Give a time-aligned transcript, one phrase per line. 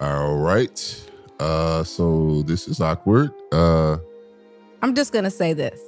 [0.00, 1.04] All right.
[1.40, 3.32] Uh so this is awkward.
[3.52, 3.98] Uh
[4.82, 5.80] I'm just going to say this.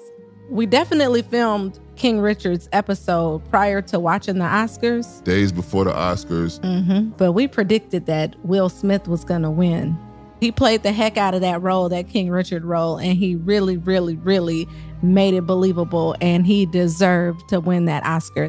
[0.51, 5.23] We definitely filmed King Richard's episode prior to watching the Oscars.
[5.23, 6.61] days before the Oscars.
[6.61, 9.97] hmm But we predicted that Will Smith was going to win.
[10.41, 13.77] He played the heck out of that role, that King Richard role, and he really,
[13.77, 14.67] really, really
[15.03, 16.17] made it believable.
[16.21, 18.49] And he deserved to win that Oscar.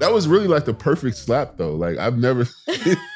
[0.00, 1.76] That was really like the perfect slap though.
[1.76, 2.48] Like I've never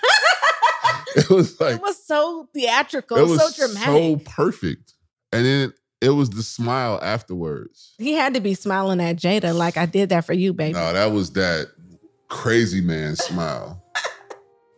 [1.20, 4.20] It was like it was so theatrical, it was so dramatic.
[4.20, 4.94] so perfect.
[5.32, 7.94] And then it was the smile afterwards.
[7.98, 10.74] he had to be smiling at Jada like I did that for you, baby.
[10.74, 11.68] No, that was that
[12.28, 13.82] crazy man smile.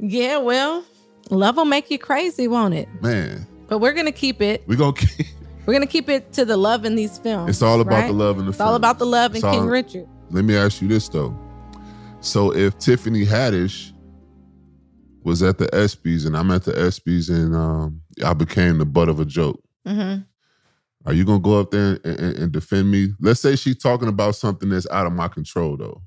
[0.01, 0.85] Yeah, well,
[1.29, 2.89] love will make you crazy, won't it?
[3.03, 4.63] Man, But we're gonna keep it.
[4.69, 5.27] we gonna keep
[5.67, 7.51] We're gonna keep it to the love in these films.
[7.51, 8.07] it's all about right?
[8.07, 8.55] the love in the films.
[8.55, 10.07] It's all about the love in King Richard.
[10.31, 11.37] Let me ask you this though.
[12.21, 13.93] So if Tiffany Haddish
[15.29, 19.09] was at the ESPYS and I'm at the ESPYS and um, I became the butt
[19.09, 20.17] of a joke, hmm
[21.07, 23.15] are you gonna go up there and, and, and defend me?
[23.21, 26.03] Let's say she's talking about something that's out of my control though.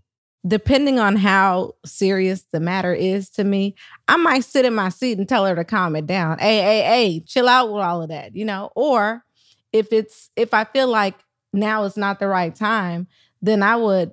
[0.46, 3.76] Depending on how serious the matter is to me,
[4.08, 6.40] I might sit in my seat and tell her to calm it down.
[6.40, 8.72] Hey, hey, hey, chill out with all of that, you know.
[8.76, 9.24] Or
[9.72, 11.16] if it's if I feel like
[11.54, 13.08] now is not the right time,
[13.42, 14.12] then I would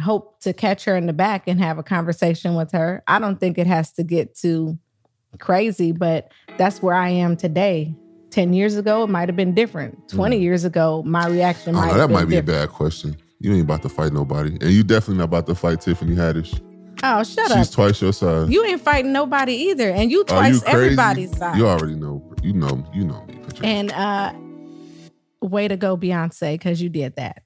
[0.00, 3.02] hope to catch her in the back and have a conversation with her.
[3.06, 4.78] I don't think it has to get too
[5.38, 7.94] crazy, but that's where I am today.
[8.30, 10.08] 10 years ago, it might have been different.
[10.08, 13.16] 20 years ago, my reaction might know, That might be a bad question.
[13.38, 16.60] You ain't about to fight nobody, and you definitely not about to fight Tiffany Haddish.
[17.02, 17.58] Oh, shut She's up.
[17.58, 18.48] She's twice your size.
[18.48, 19.90] You ain't fighting nobody either.
[19.90, 21.58] And you Are you twice everybody's side.
[21.58, 22.22] You already know.
[22.42, 22.84] You know.
[22.94, 23.38] You know me.
[23.62, 24.32] And uh
[25.40, 27.42] way to go, Beyonce, because you did that.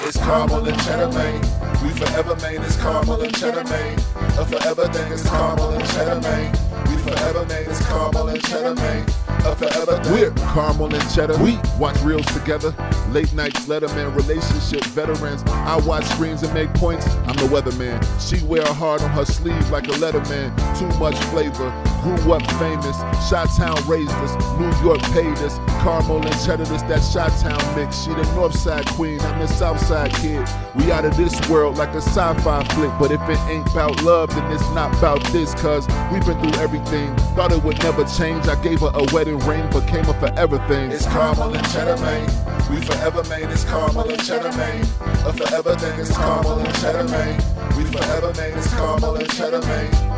[0.00, 1.40] It's caramel and cheddar, man.
[1.82, 3.98] We forever made it's caramel and cheddar, man.
[4.38, 6.52] A forever thing is caramel and cheddar, man.
[6.86, 9.17] We forever made it's caramel and cheddar, man.
[9.42, 10.00] Forever.
[10.12, 11.36] We're caramel and cheddar.
[11.42, 12.74] We watch reels together.
[13.10, 15.42] Late nights, Letterman, relationship veterans.
[15.46, 17.06] I watch screens and make points.
[17.26, 17.98] I'm the weatherman.
[18.20, 20.54] She wear a heart on her sleeve like a letterman.
[20.78, 21.70] Too much flavor.
[22.02, 22.96] Grew up famous.
[23.28, 24.34] Chi-Town raised us.
[24.58, 25.58] New York paid us.
[25.82, 28.02] Caramel and cheddar, this that Shot Town mix.
[28.02, 29.20] She the North Side queen.
[29.20, 30.46] I'm the South Side kid.
[30.76, 32.92] We out of this world like a sci-fi flick.
[32.98, 35.54] But if it ain't about love, then it's not about this.
[35.54, 37.16] Cause we've been through everything.
[37.34, 38.46] Thought it would never change.
[38.46, 40.90] I gave her a wedding ring, became a forever thing.
[40.90, 42.26] It's caramel and cheddar, man.
[42.70, 44.82] We forever made it's caramel and cheddar, man.
[45.26, 47.36] A forever thing is caramel and cheddar, man.
[47.76, 50.08] We forever made it's caramel and cheddar, man.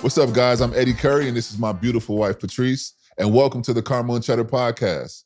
[0.00, 0.60] What's up, guys?
[0.60, 4.16] I'm Eddy Curry, and this is my beautiful wife, Patrice, and welcome to the Caramel
[4.16, 5.24] and Cheddar Podcast.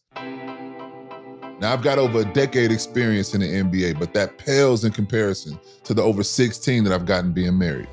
[1.62, 5.61] Now, I've got over a decade experience in the NBA, but that pales in comparison
[5.84, 7.87] to the over 16 that I've gotten being married.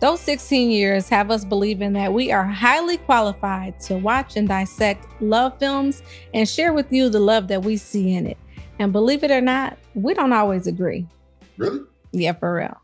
[0.00, 5.06] Those 16 years have us believing that we are highly qualified to watch and dissect
[5.22, 6.02] love films
[6.34, 8.36] and share with you the love that we see in it.
[8.80, 11.06] And believe it or not, we don't always agree.
[11.56, 11.82] Really?
[12.10, 12.80] Yeah, for real.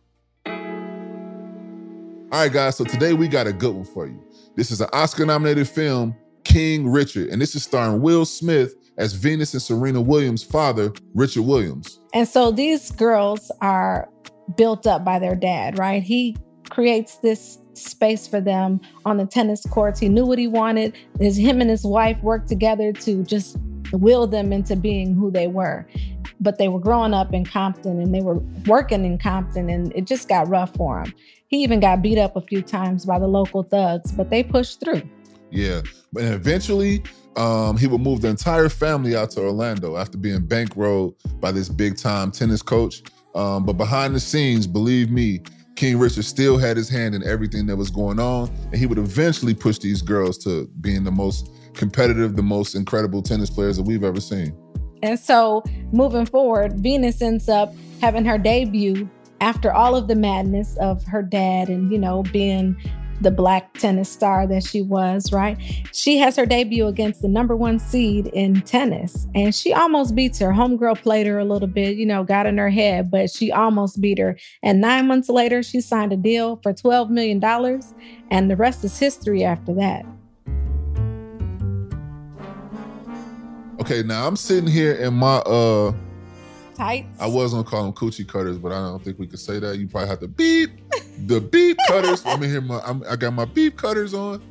[2.31, 4.23] All right, guys, so today we got a good one for you.
[4.55, 6.15] This is an Oscar nominated film,
[6.45, 11.43] King Richard, and this is starring Will Smith as Venus and Serena Williams' father, Richard
[11.43, 12.01] Williams.
[12.13, 14.09] And so these girls are
[14.57, 16.03] built up by their dad, right?
[16.03, 16.37] He
[16.71, 19.99] creates this space for them on the tennis courts.
[19.99, 20.97] He knew what he wanted.
[21.19, 23.57] His him and his wife worked together to just
[23.93, 25.87] will them into being who they were.
[26.41, 30.07] But they were growing up in Compton and they were working in Compton and it
[30.07, 31.15] just got rough for him.
[31.49, 34.81] He even got beat up a few times by the local thugs, but they pushed
[34.81, 35.03] through.
[35.51, 37.05] Yeah, but eventually,
[37.37, 41.69] um, he would move the entire family out to Orlando after being bankrolled by this
[41.69, 43.03] big time tennis coach.
[43.35, 45.41] Um, but behind the scenes, believe me,
[45.75, 48.99] King Richard still had his hand in everything that was going on, and he would
[48.99, 53.83] eventually push these girls to being the most competitive, the most incredible tennis players that
[53.83, 54.57] we've ever seen.
[55.03, 59.09] And so moving forward, Venus ends up having her debut
[59.41, 62.77] after all of the madness of her dad and, you know, being
[63.21, 65.57] the black tennis star that she was, right?
[65.93, 70.39] She has her debut against the number one seed in tennis, and she almost beats
[70.39, 70.51] her.
[70.51, 74.01] Homegirl played her a little bit, you know, got in her head, but she almost
[74.01, 74.37] beat her.
[74.63, 77.43] And nine months later, she signed a deal for $12 million,
[78.31, 80.05] and the rest is history after that.
[83.81, 85.93] Okay, now I'm sitting here in my uh
[86.75, 87.21] Tights.
[87.21, 89.79] I was gonna call them coochie cutters, but I don't think we could say that.
[89.79, 90.71] You probably have to beep
[91.27, 92.25] the beep cutters.
[92.27, 92.61] I'm in here.
[92.61, 94.43] My, I'm, I got my beep cutters on.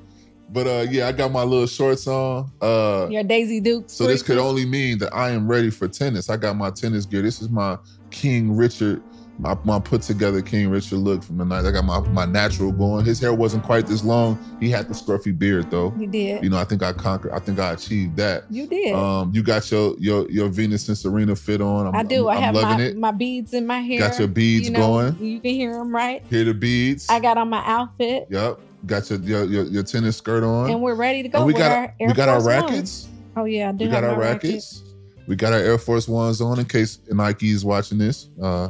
[0.50, 2.52] But uh, yeah, I got my little shorts on.
[2.62, 3.86] Uh, Your Daisy Duke.
[3.88, 6.30] so this could only mean that I am ready for tennis.
[6.30, 7.22] I got my tennis gear.
[7.24, 7.78] This is my
[8.12, 9.02] King Richard,
[9.40, 11.66] my, my put together King Richard look from the night.
[11.66, 13.04] I got my my natural going.
[13.04, 14.38] His hair wasn't quite this long.
[14.60, 15.94] He had the scruffy beard though.
[15.98, 16.44] You did.
[16.44, 17.32] You know, I think I conquered.
[17.32, 18.44] I think I achieved that.
[18.50, 18.94] You did.
[18.94, 21.88] Um, you got your your your Venus and Serena fit on.
[21.88, 22.30] I'm, I do.
[22.30, 22.98] I'm, I have my, it.
[22.98, 24.00] my beads in my hair.
[24.00, 25.18] Got your beads you know, going.
[25.20, 26.24] You can hear them, right?
[26.30, 27.10] Hear the beads.
[27.10, 28.60] I got on my outfit, Yep.
[28.86, 30.70] Got your your, your, your tennis skirt on.
[30.70, 31.40] and we're ready to go.
[31.40, 33.08] And we got our Air we got our rackets.
[33.36, 34.84] Oh yeah, I do We got our my rackets.
[35.26, 38.30] We got our Air Force Ones on in case Nike is watching this.
[38.42, 38.70] Uh,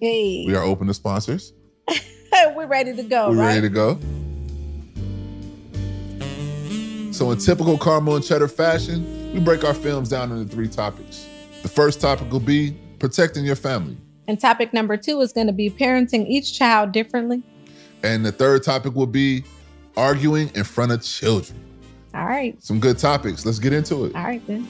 [0.00, 1.52] Hey, we are open to sponsors.
[2.54, 3.46] we're ready to go, We're right?
[3.46, 3.98] ready to go.
[7.12, 11.26] So, in typical caramel and cheddar fashion, we break our films down into three topics.
[11.62, 13.96] The first topic will be protecting your family.
[14.28, 17.42] and topic number two is going to be parenting each child differently.
[18.02, 19.44] And the third topic will be
[19.96, 21.58] arguing in front of children.
[22.14, 23.44] All right, Some good topics.
[23.46, 24.14] Let's get into it.
[24.14, 24.66] all right then.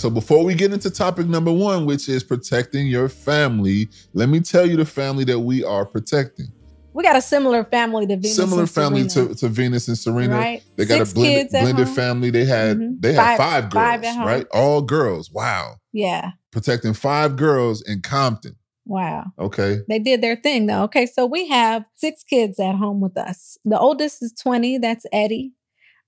[0.00, 4.40] So before we get into topic number one, which is protecting your family, let me
[4.40, 6.46] tell you the family that we are protecting.
[6.94, 8.34] We got a similar family to Venus.
[8.34, 10.34] Similar and family to, to Venus and Serena.
[10.38, 10.62] right?
[10.76, 12.30] They got Six a blended, blended family.
[12.30, 12.96] They had Mhm.
[13.02, 14.46] they had Five- five, girls, five right?
[14.54, 15.30] All girls.
[15.30, 15.74] Wow.
[15.92, 18.56] Yeah, Protecting five girls in Compton.
[18.86, 19.26] wow.
[19.38, 19.80] Okay.
[19.86, 20.84] They did their thing though.
[20.84, 23.58] Okay, so we have six kids at home with us.
[23.66, 25.52] The oldest is 20, that's Eddy.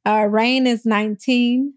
[0.07, 1.75] Uh Rain is 19.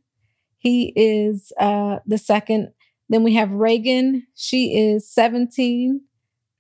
[0.66, 2.72] He is uh the second.
[3.08, 6.02] Then we have Reagan, she is 17.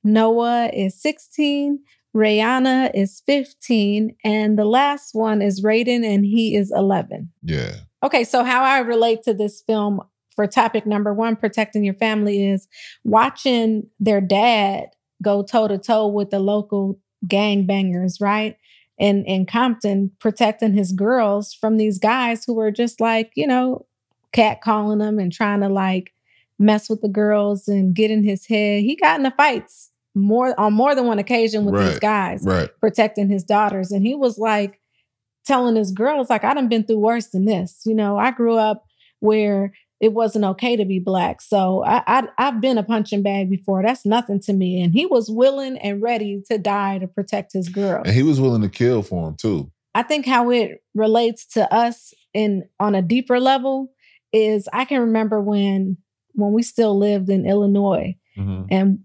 [0.04, 1.80] Noah is 16.
[2.16, 4.16] Rayana is 15.
[4.24, 7.32] And the last one is Raiden, and he is 11.
[7.42, 7.78] Yeah.
[8.04, 10.02] Okay, so how I relate to this film
[10.36, 12.68] for topic number one, protecting your family, is
[13.04, 14.90] watching their dad
[15.24, 18.56] go toe to toe with the local gang bangers, right?
[19.00, 23.88] In in Compton, protecting his girls from these guys who were just like, you know,
[24.36, 26.12] catcalling them and trying to like
[26.60, 28.82] mess with the girls and get in his head.
[28.82, 32.70] He got into fights more on more than one occasion with these guys Right.
[32.80, 33.92] protecting his daughters.
[33.92, 34.80] And he was like
[35.46, 37.82] telling his girls, like, I done been through worse than this.
[37.86, 38.86] You know, I grew up
[39.20, 41.42] where it wasn't okay to be black.
[41.42, 43.82] So I, I I've been a punching bag before.
[43.84, 44.82] That's nothing to me.
[44.82, 48.02] And he was willing and ready to die to protect his girl.
[48.06, 49.72] And he was willing to kill for him too.
[49.94, 53.90] I think how it relates to us in on a deeper level
[54.34, 55.98] is I can remember when
[56.34, 58.66] when we still lived in Illinois mm-hmm.
[58.70, 59.00] and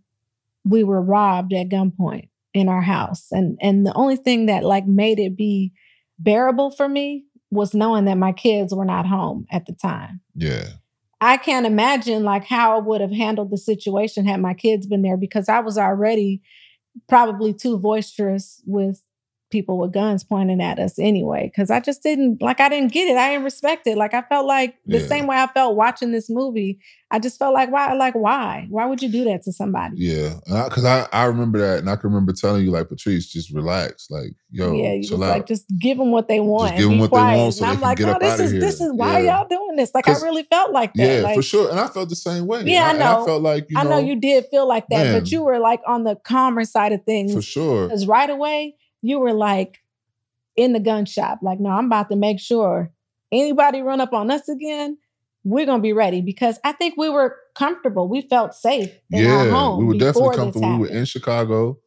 [0.64, 3.26] we were robbed at gunpoint in our house.
[3.30, 5.72] And and the only thing that like made it be
[6.18, 10.20] bearable for me was knowing that my kids were not home at the time.
[10.34, 10.68] Yeah.
[11.20, 15.02] i can't imagine like how i would have handled the situation had my kids been
[15.02, 16.40] there because i was already
[17.08, 19.02] probably too boisterous with
[19.50, 23.08] people with guns pointing at us anyway because i just didn't like i didn't get
[23.08, 25.06] it i didn't respect it like i felt like the Yeah.
[25.06, 26.78] same way i felt watching this movie
[27.10, 30.34] i just felt like why like why why would you do that to somebody Yeah.
[30.46, 31.78] Because I, I, remember that.
[31.80, 34.08] And I can remember telling you, like, Patrice, just relax.
[34.10, 35.18] Like, yo, yeah, you was out.
[35.20, 36.76] like just give them what they want.
[36.76, 38.60] give and 'em be what they want so and I'm like, no, this is here."
[38.60, 39.38] this is why Yeah.
[39.38, 39.92] y'all doing this.
[39.94, 41.06] Like i really felt like that.
[41.16, 41.70] yeah, like, for sure.
[41.70, 42.62] And I felt the same way.
[42.64, 43.24] Yeah, I I, know.
[43.26, 45.20] felt like, you I know, know you did feel like that, Man.
[45.20, 47.34] but you were like on the calmer side of things.
[47.34, 47.86] for sure.
[47.88, 49.78] Because right away you were like
[50.56, 52.90] in the gun shop, like, no, I'm about to make sure
[53.32, 54.98] anybody run up on us again,
[55.44, 58.08] we're gonna be ready because I think we were comfortable.
[58.08, 59.78] We felt safe in our Yeah, home.
[59.78, 60.72] we were definitely comfortable.
[60.72, 61.78] We were in Chicago.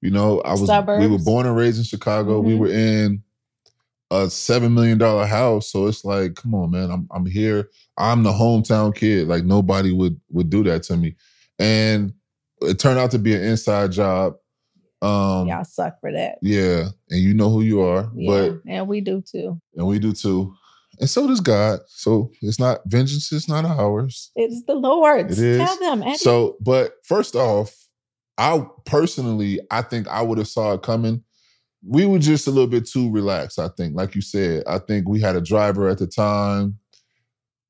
[0.00, 0.68] You know, I was
[0.98, 2.40] we were born and raised in Chicago.
[2.40, 2.58] We Mhm.
[2.58, 3.22] were in
[4.10, 5.70] a seven million dollar house.
[5.70, 6.90] So it's like, come on, man.
[6.90, 7.68] I'm I'm here.
[7.98, 9.28] I'm the hometown kid.
[9.28, 11.16] Like nobody would would do that to me.
[11.58, 12.12] And
[12.62, 14.34] it turned out to be an inside job.
[15.02, 16.38] Um Y'all suck for that.
[16.42, 19.60] yeah, and you know who you are, Yeah, but and we do too.
[19.76, 20.54] and we do too.
[21.00, 21.80] And so does God.
[21.88, 24.30] So it's not vengeance is not ours.
[24.36, 25.40] It's the Lord's.
[25.40, 25.58] It is.
[25.58, 26.18] Tell them, Eddy.
[26.18, 27.74] So, but first off,
[28.38, 31.24] I personally, I think I would have saw it coming.
[31.84, 33.58] We were just a little bit too relaxed.
[33.58, 36.78] I think, like you said, I think we had a driver at the time.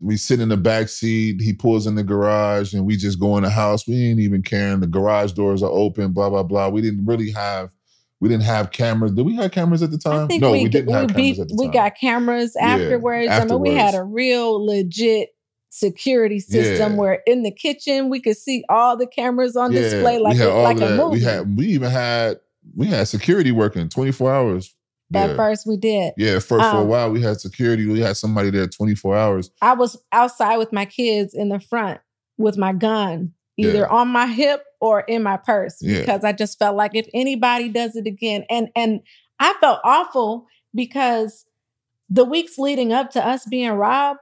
[0.03, 1.41] We sit in the back seat.
[1.41, 3.87] He pulls in the garage, and we just go in the house.
[3.87, 4.81] We ain't even caring.
[4.81, 6.13] The garage doors are open.
[6.13, 6.69] Blah blah blah.
[6.69, 7.71] We didn't really have.
[8.19, 9.13] We didn't have cameras.
[9.13, 10.29] Did we have cameras at the time?
[10.31, 13.29] No, we, we, didn't we have cameras beef- at the we got cameras Yeah, afterwards.
[13.31, 15.31] I mean, we had a real legit
[15.71, 16.99] security system Yeah.
[16.99, 20.49] where in the kitchen we could see all the cameras on display like we had
[20.49, 21.19] it, all like a movie.
[21.19, 21.57] We had.
[21.57, 22.39] We even had.
[22.77, 24.75] We had security working twenty four hours.
[25.14, 25.37] At there.
[25.37, 26.12] first, we did.
[26.16, 27.87] Yeah, for, for a Um, while we had security.
[27.87, 29.50] We had somebody there 24 hours.
[29.61, 32.00] I was outside with my kids in the front
[32.38, 33.87] with my gun, either Yeah.
[33.88, 36.00] on my hip or in my purse, Yeah.
[36.00, 39.00] because I just felt like if anybody does it again, and and
[39.38, 41.45] I felt awful because
[42.09, 44.21] the weeks leading up to us being robbed,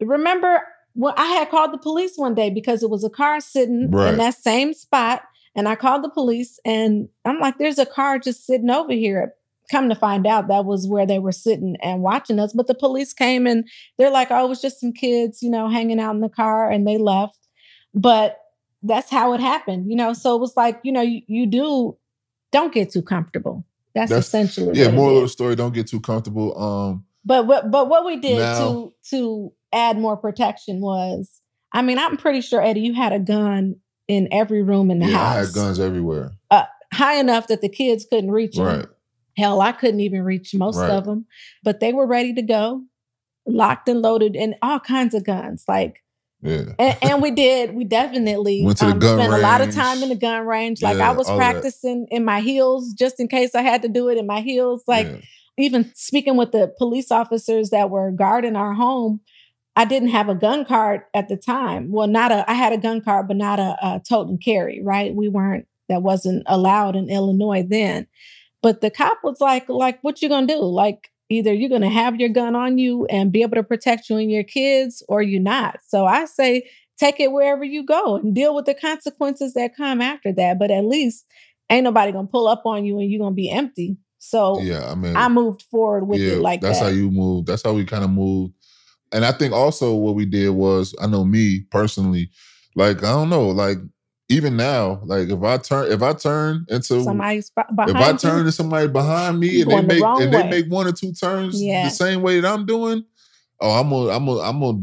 [0.00, 0.62] remember
[0.94, 4.08] well, I had called the police one day because it was a car sitting Right.
[4.12, 5.22] in that same spot.
[5.54, 9.32] And I called the police and I'm like, there's a car just sitting over here.
[9.70, 12.52] Come to find out that was where they were sitting and watching us.
[12.52, 15.68] But the police came and they're like, oh, it was just some kids, you know,
[15.68, 17.38] hanging out in the car and they left.
[17.94, 18.38] But
[18.82, 20.12] that's how it happened, you know.
[20.12, 21.96] So it was like, you know, you, you do
[22.52, 23.64] don't get too comfortable.
[23.94, 26.56] That's, That's- essentially Yeah, moral of the story: don't get too comfortable.
[26.60, 31.40] Um, But what but what we did Now- to to add more protection was,
[31.72, 35.06] I mean, I'm pretty sure Eddy, you had a gun in every room in the
[35.08, 36.30] yeah, I had guns everywhere.
[36.50, 38.86] uh, high enough that the kids couldn't reach them.
[39.38, 40.90] Hell, I couldn't even reach most Right.
[40.90, 41.26] of them,
[41.62, 42.82] but they were ready to go,
[43.46, 45.64] locked and loaded, and all kinds of guns.
[45.68, 46.02] Like,
[46.42, 46.72] Yeah.
[46.78, 50.02] and, and we did, we definitely Went to the um, spent a lot of time
[50.02, 50.82] in the gun range.
[50.82, 51.52] Like, Yeah, I was all that.
[51.52, 54.82] practicing in my heels just in case I had to do it in my heels.
[54.86, 55.20] Like, yeah.
[55.56, 59.20] even speaking with the police officers that were guarding our home,
[59.76, 61.92] I didn't have a gun card at the time.
[61.92, 64.82] Well, not a, I had a gun card, but not a, a tote and carry,
[64.82, 65.14] right?
[65.14, 68.06] We weren't, that wasn't allowed in Illinois then.
[68.62, 70.60] But the cop was like, like, what you gonna do?
[70.60, 74.16] Like, either you're gonna have your gun on you and be able to protect you
[74.16, 75.78] and your kids, or you're not.
[75.86, 80.00] So I say, take it wherever you go and deal with the consequences that come
[80.00, 80.58] after that.
[80.58, 81.24] But at least
[81.70, 83.96] ain't nobody gonna pull up on you and you're gonna be empty.
[84.18, 86.86] So yeah, I mean, I moved forward with yeah, it like that's that.
[86.86, 87.46] how you move.
[87.46, 88.54] That's how we kind of moved.
[89.12, 92.30] And I think also what we did was, I know me personally,
[92.74, 93.78] like I don't know, like
[94.28, 98.10] even now, like if I turn, if I turn into, Somebody's b- if behind I
[98.10, 98.18] you.
[98.18, 100.42] turn to somebody behind me You and they going the make and way.
[100.42, 101.84] they make one or two turns Yeah.
[101.84, 103.04] the same way that I'm doing,
[103.60, 104.78] oh, I'm gonna, I'm gonna, I'm gonna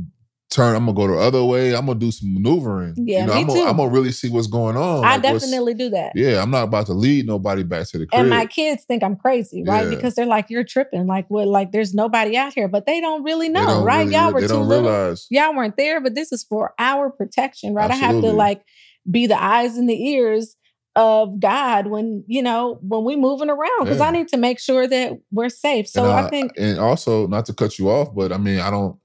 [0.49, 0.75] turn.
[0.75, 1.75] I'm gonna go the other way.
[1.75, 2.95] I'm gonna do some maneuvering.
[2.97, 3.65] Yeah, you know, me I'm, gonna, too.
[3.67, 5.03] I'm gonna really see what's going on.
[5.05, 6.13] I like, definitely do that.
[6.15, 8.21] Yeah, I'm not about to lead nobody back to the crib.
[8.21, 9.83] And my kids think I'm crazy, right?
[9.83, 9.89] Yeah.
[9.95, 11.47] Because they're like, "You're tripping." Like, what?
[11.47, 13.99] Like, there's nobody out here, but they don't really know, don't right?
[14.07, 14.85] really- Y'all were too little.
[14.89, 15.27] realize.
[15.29, 17.91] Y'all weren't there, but this is for our protection, right?
[17.91, 18.61] I have to like
[19.09, 20.55] be the eyes and the ears
[20.95, 24.05] of God when you know when we moving around because Yeah.
[24.07, 25.87] I need to make sure that we're safe.
[25.89, 28.69] So I uh, think and also not to cut you off, but I mean, I
[28.71, 28.97] don't,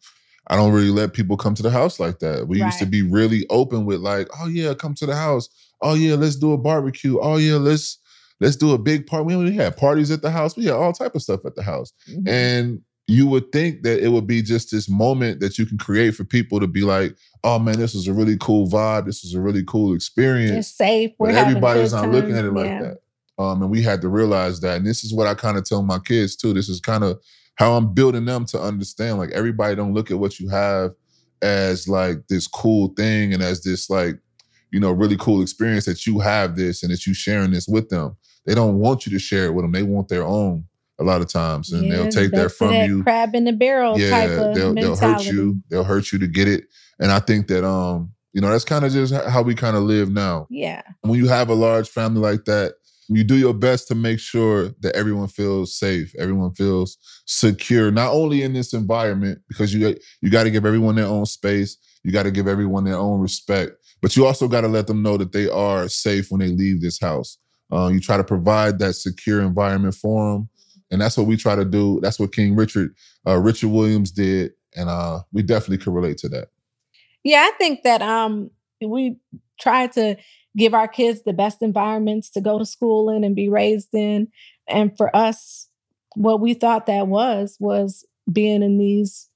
[0.47, 2.47] I don't really let people come to the house like that.
[2.47, 5.49] We used to be really open with like, oh yeah, come to the house.
[5.83, 7.19] Oh yeah, let's do a barbecue.
[7.21, 7.99] Oh yeah, let's
[8.41, 9.35] let's do a big party.
[9.35, 10.57] We had parties at the house.
[10.57, 12.29] We had all type of stuff at the house, Mhm.
[12.29, 12.81] and
[13.11, 16.25] you would think that it would be just this moment that you can create for
[16.25, 19.07] people to be like, oh man, this was a really cool vibe.
[19.07, 21.13] This was a really cool experience it's safe.
[21.19, 22.83] We're but everybody's not looking at it like Yeah.
[22.83, 22.97] that.
[23.43, 24.77] Um, and we had to realize that.
[24.77, 26.53] And this is what I kind of tell my kids too.
[26.53, 27.19] This is kind of
[27.57, 29.19] how I'm building them to understand.
[29.19, 30.93] Like everybody don't look at what you have
[31.43, 34.17] as like this cool thing and as this like,
[34.71, 37.89] you know, really cool experience that you have this and that you sharing this with
[37.89, 38.17] them.
[38.47, 39.73] They don't want you to share it with them.
[39.73, 40.65] They want their own
[41.01, 41.73] a lot of times.
[41.73, 44.55] And Yeah, they'll take that from that you crab in the barrel yeah, type of
[44.55, 45.61] they'll, they'll hurt you.
[45.71, 46.65] They'll hurt you to get it.
[46.99, 49.83] And I think that um, you know, that's kind of just how we kind of
[49.83, 52.75] live now Yeah, when you have a large family like that,
[53.09, 58.13] you do your best to make sure that everyone feels safe, everyone feels secure, not
[58.13, 62.13] only in this environment, because you you got to give everyone their own space, you
[62.13, 65.17] got to give everyone their own respect, but you also got to let them know
[65.17, 67.39] that they are safe when they leave this house.
[67.73, 70.49] Uh, you try to provide that secure environment for them,
[70.91, 71.99] and that's what we try to do.
[72.03, 72.95] That's what King Richard,
[73.27, 76.49] uh, Richard Williams did, and uh, we definitely could relate to that.
[77.25, 77.49] yeah.
[77.51, 78.51] I think that um
[78.85, 79.17] we
[79.61, 80.17] try to
[80.57, 84.29] give our kids the best environments to go to school in and be raised in,
[84.69, 85.69] and for us,
[86.17, 89.29] what we thought that was was being in these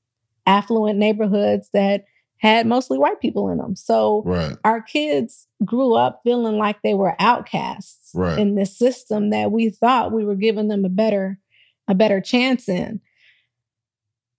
[0.47, 2.05] affluent neighborhoods that
[2.39, 3.75] had mostly white people in them.
[3.75, 4.57] So Right.
[4.65, 8.39] our kids grew up feeling like they were outcasts Right.
[8.39, 11.39] in this system that we thought we were giving them a better
[11.89, 13.01] a better chance in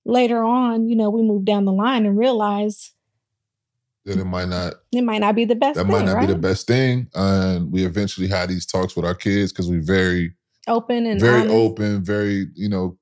[0.05, 2.91] later on you know we moved down the line and realized
[4.05, 6.27] That it might not it might not be the best that thing might not right
[6.27, 7.07] be the best thing.
[7.15, 10.33] And we eventually had these talks with our kids because we very,
[10.67, 11.53] open and very honest.
[11.53, 12.97] open, very, you know,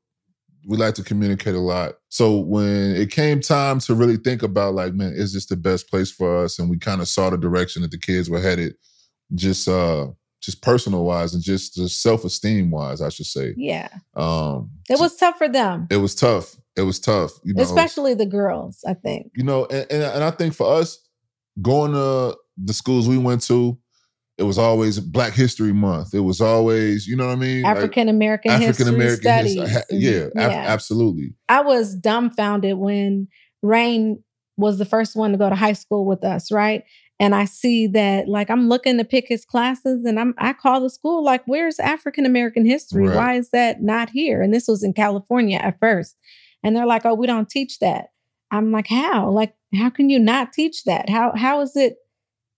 [0.66, 1.96] we like to communicate a lot.
[2.10, 5.90] So when it came time to really think about like, man, is this the best
[5.90, 6.58] place for us?
[6.58, 8.76] And we kind of saw the direction that the kids were headed,
[9.36, 10.08] just uh
[10.44, 13.54] just personal wise and just, just self-esteem wise, I should say.
[13.58, 16.56] yeah Um it was tough for them it was tough.
[16.76, 17.32] It was tough.
[17.44, 20.68] You know, especially the girls i think you know, and, and and I think for
[20.72, 21.00] us,
[21.62, 23.78] going to the schools we went to,
[24.38, 26.14] it was always Black History Month.
[26.14, 29.98] It was always, you know what I mean, african american history African-American studies history.
[29.98, 31.36] Yeah, ab- yeah absolutely.
[31.50, 33.28] I was dumbfounded when
[33.62, 34.24] Rain
[34.58, 36.84] was the first one to go to high school with us, right?
[37.24, 40.82] And I see that like I'm looking to pick his classes and I'm I call
[40.82, 43.08] the school like where's African American history?
[43.08, 43.16] Right.
[43.16, 44.42] Why is that not here?
[44.42, 46.18] And this was in California at first.
[46.64, 48.08] And they're like, "Oh, we don't teach that."
[48.52, 49.30] I'm like, "How?
[49.30, 51.10] Like how can you not teach that?
[51.10, 51.96] How how is it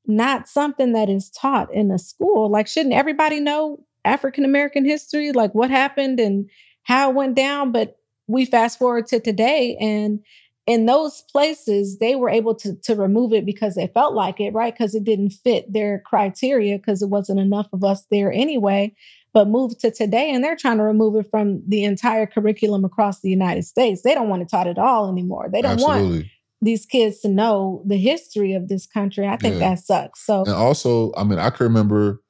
[0.08, 2.50] not something that is taught in a school?
[2.50, 6.50] Like shouldn't everybody know African American history, like what happened and
[6.86, 10.22] how it went down, but we fast forward to today and
[10.68, 14.54] in those places they were able to to remove it because they felt like it
[14.54, 14.74] right?
[14.74, 18.94] Because it didn't fit their criteria because it wasn't enough of us there anyway
[19.34, 23.20] but moved to today and they're trying to remove it from the entire curriculum across
[23.20, 24.02] the united states.
[24.02, 25.50] They don't want it taught at all anymore.
[25.52, 26.26] They don't want
[26.62, 29.28] these kids to know the history of this country.
[29.28, 29.72] I think Yeah.
[29.72, 30.26] that sucks.
[30.26, 32.22] So And also, I mean, I can remember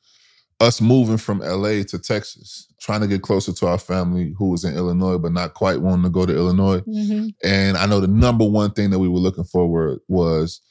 [0.60, 4.64] us moving from LA to Texas, trying to get closer to our family who was
[4.64, 6.82] in Illinois, but not quite wanting to go to Illinois.
[6.82, 7.34] mhm.
[7.44, 10.62] And I know the number one thing that we were looking for were, was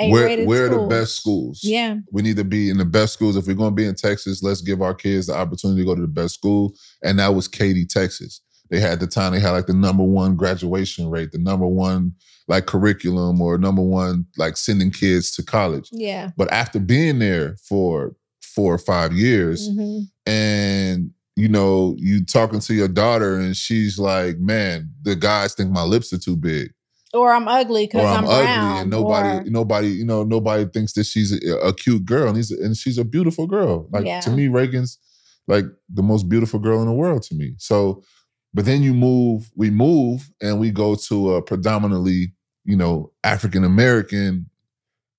[0.00, 1.60] where where are the best schools?
[1.62, 3.36] yeah We need to be in the best schools.
[3.36, 5.94] If we're going to be in Texas, let's give our kids the opportunity to go
[5.94, 6.74] to the best school.
[7.04, 8.40] And that was Katy, Texas.
[8.70, 12.14] They had the time they had like the number one graduation rate, the number one
[12.48, 15.88] like curriculum, or number one like sending kids to college.
[15.92, 18.16] yeah But after being there for
[18.54, 20.08] four or five years, Mhm.
[20.26, 25.70] and you know, you talking to your daughter, and she's like, "Man, the guys think
[25.70, 26.72] my lips are too big."
[27.12, 30.92] or i'm ugly because i'm, I'm, ugly and nobody or- nobody you know nobody thinks
[30.92, 34.20] that she's a, a cute girl and and she's a beautiful girl like Yeah.
[34.20, 34.98] to me Reagan's
[35.48, 38.02] like the most beautiful girl in the world to me so
[38.54, 42.32] but then you move we move and we go to a predominantly
[42.64, 44.48] you know African American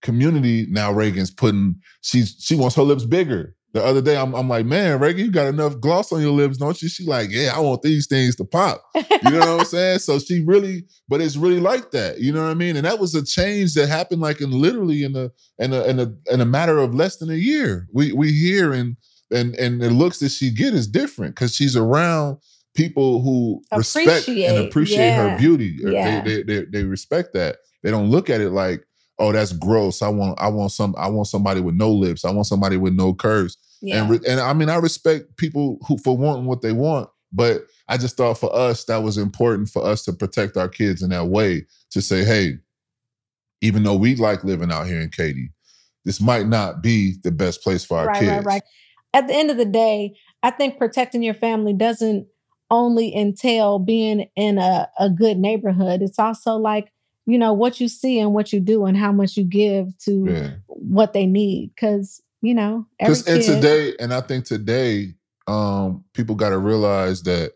[0.01, 4.47] community now Reagan's putting she's she wants her lips bigger the other day I'm, I'm
[4.47, 7.53] like man Reggie, you got enough gloss on your lips don't you she like yeah
[7.55, 8.83] I want these things to pop
[9.23, 9.99] you know what I'm saying?
[9.99, 12.19] So she really, but it's really like that.
[12.19, 12.75] You know what I mean?
[12.75, 15.99] And that was a change that happened like in literally in a in a in
[15.99, 17.87] a in a matter of less than a year.
[17.93, 18.97] We we hear and
[19.31, 22.37] and and the looks that she get is different because she's around
[22.75, 25.77] people who respect and appreciate her beauty.
[25.79, 26.21] Yeah.
[26.21, 27.57] They, they they they respect that.
[27.83, 28.85] They don't look at it like,
[29.21, 30.01] oh, that's gross.
[30.01, 32.25] I want I want some I want somebody with no lips.
[32.25, 33.57] I want somebody with no curves.
[33.81, 37.07] yeah And re- and I mean, I respect people who for wanting what they want,
[37.31, 41.01] but I just thought for us that was important for us to protect our kids
[41.01, 42.57] in that way to say, hey,
[43.61, 45.51] even though we like living out here in Katy,
[46.03, 48.45] this might not be the best place for our right, kids.
[48.45, 48.63] right, right.
[49.13, 52.27] At the end of the day, I think protecting your family doesn't
[52.71, 56.01] only entail being in a, a good neighborhood.
[56.01, 56.90] It's also like,
[57.25, 60.25] you know, what you see and what you do and how much you give to
[60.27, 60.51] Yeah.
[60.67, 61.71] what they need.
[61.79, 65.13] Cause, you know, Because and today, and I think today,
[65.47, 67.53] um, people got to realize that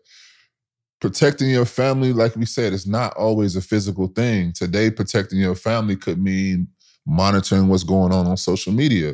[1.00, 4.52] protecting your family, like we said, is not always a physical thing.
[4.52, 6.68] Today, protecting your family could mean
[7.06, 9.12] monitoring what's going on on social media.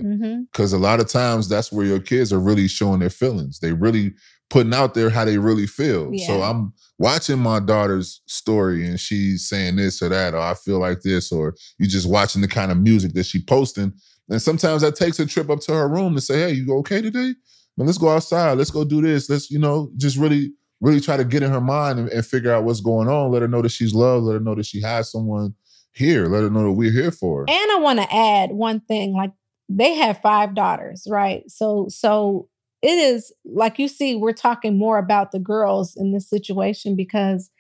[0.53, 3.59] Because a lot of times that's where your kids are really showing their feelings.
[3.59, 4.15] They really
[4.53, 6.11] putting out there how they really feel.
[6.27, 10.79] So I'm watching my daughter's story and she's saying this or that, or I feel
[10.79, 13.95] like this, or you just watching the kind of music that she posting.
[14.29, 17.01] And sometimes that takes a trip up to her room to say, Hey, you okay
[17.01, 17.35] today?
[17.79, 18.59] Man, let's go outside.
[18.59, 19.31] Let's go do this.
[19.31, 22.53] Let's, you know, just really, really try to get in her mind and, and figure
[22.53, 23.31] out what's going on.
[23.31, 24.27] Let her know that she's loved.
[24.27, 25.55] Let her know that she has someone
[25.93, 26.27] here.
[26.27, 27.45] Let her know that we're here for her.
[27.49, 29.33] And I want to add one thing like
[29.71, 31.43] they have five daughters, right?
[31.49, 32.51] So, so
[32.83, 37.51] it is like you see, we're talking more about the girls in this situation because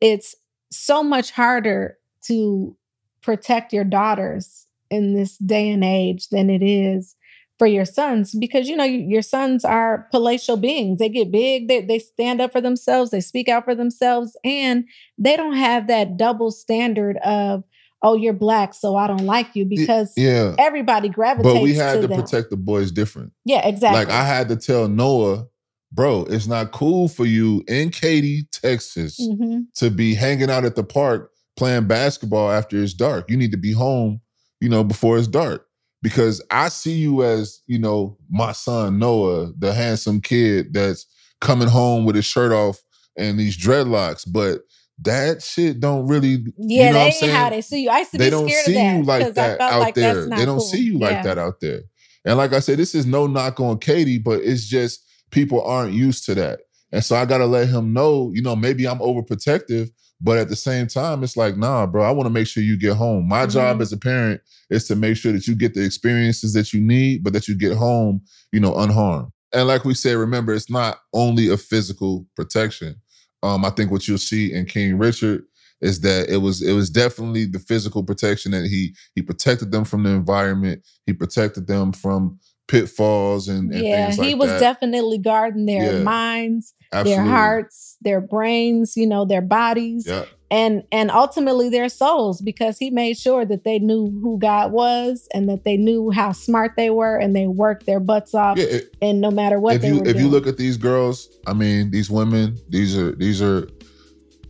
[0.00, 0.34] it's
[0.70, 2.76] so much harder to
[3.22, 7.16] protect your daughters in this day and age than it is
[7.58, 10.98] for your sons because you know your sons are palatial beings.
[10.98, 14.84] They get big they, they stand up for themselves they speak out for themselves and
[15.18, 17.62] they don't have that double standard of
[18.04, 20.54] oh you're black so i don't like you because Yeah.
[20.58, 23.32] everybody gravitates But we had to, to protect the boys different.
[23.44, 25.46] yeah exactly Like I had to tell Noah,
[25.92, 29.64] bro, it's not cool for you in Katy, Texas, Mhm.
[29.76, 33.30] to be hanging out at the park playing basketball after it's dark.
[33.30, 34.20] You need to be home,
[34.60, 35.66] you know, before it's dark.
[36.02, 41.06] Because I see you as, you know, my son Noah, the handsome kid that's
[41.40, 42.82] coming home with his shirt off
[43.16, 44.62] and these dreadlocks, but
[45.02, 47.34] that shit don't really yeah you know I'm ain't saying?
[47.34, 49.02] how they see you i used to they be don't scared see of that you
[49.02, 50.28] like that out like there.
[50.28, 50.60] They don't cool.
[50.60, 51.22] see you like Yeah.
[51.22, 51.80] that out there.
[52.24, 55.92] And like I said, this is no knock on Katy, but it's just people aren't
[55.92, 56.60] used to that.
[56.92, 60.56] And so I gotta let him know, you know, maybe I'm overprotective, but at the
[60.56, 63.28] same time, it's like, nah, bro, I want to make sure you get home.
[63.28, 63.82] My job Mhm.
[63.82, 67.24] as a parent is to make sure that you get the experiences that you need,
[67.24, 69.30] but that you get home, you know, unharmed.
[69.52, 72.96] And like we said, remember, it's not only a physical protection.
[73.44, 75.44] Um, I think what you'll see in King Richard
[75.80, 79.84] is that it was it was definitely the physical protection that he he protected them
[79.84, 80.82] from the environment.
[81.06, 84.60] He protected them from pitfalls and, and yeah, things like he was that.
[84.60, 86.02] definitely guarding their Yeah.
[86.02, 87.14] minds, Absolutely.
[87.24, 90.04] their hearts, their brains, you know, their bodies.
[90.06, 90.24] Yeah.
[90.50, 95.26] and and ultimately their souls because he made sure that they knew who God was
[95.34, 98.66] and that they knew how smart they were and they worked their butts off Yeah,
[98.66, 100.24] it- and no matter what if they you were if doing.
[100.26, 103.66] you look at these girls, I mean, these women, these are these are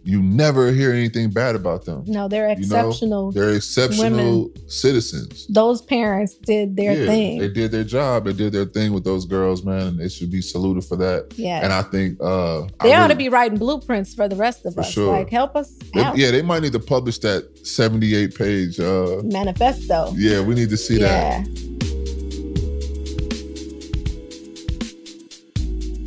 [0.06, 2.04] you never hear anything bad about them.
[2.06, 3.32] no, they're You know, exceptional.
[3.32, 5.46] They're exceptional citizens.
[5.48, 7.38] Those parents did their yeah, thing.
[7.38, 8.26] They did their job.
[8.26, 11.32] They did their thing with those girls, man, and they should be saluted for that.
[11.36, 11.60] yeah.
[11.64, 14.74] And I think uh they I ought to be writing blueprints for the rest of
[14.74, 14.90] For us.
[14.92, 15.10] sure.
[15.12, 16.16] Like help us out.
[16.18, 20.12] yeah, they might need to publish that 78 page uh Manifesto.
[20.16, 21.46] yeah, we need to see that.
[21.46, 21.60] yeah.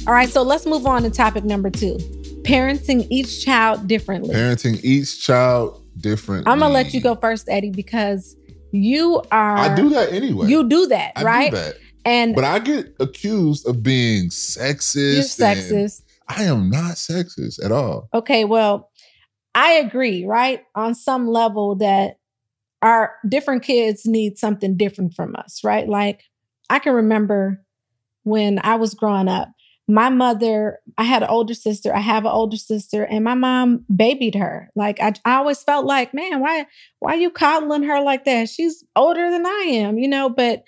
[0.08, 1.98] All right, so let's move on to topic number two.
[2.48, 4.34] Parenting each child differently.
[4.34, 6.48] Parenting each child different.
[6.48, 8.36] I'm gonna let you go first, Eddy, because
[8.72, 10.48] you are I do that anyway.
[10.48, 11.52] you do that, I right?
[11.52, 11.76] do that.
[12.06, 15.14] And But I get accused of being sexist.
[15.14, 16.04] you're sexist.
[16.30, 18.08] I am not sexist at all.
[18.14, 18.92] Okay, well,
[19.54, 20.64] I agree, right?
[20.76, 22.18] On some level that
[22.82, 25.88] our different kids need something different from us, right?
[25.88, 26.24] Like
[26.70, 27.62] I can remember
[28.24, 29.50] when I was growing up,
[29.88, 33.86] my mother, I had an older sister, I have an older sister, and my mom
[33.94, 34.70] babied her.
[34.76, 36.66] Like I, I always felt like, man, why
[37.00, 38.50] why you coddling her like that?
[38.50, 40.64] She's older than I am, you know, but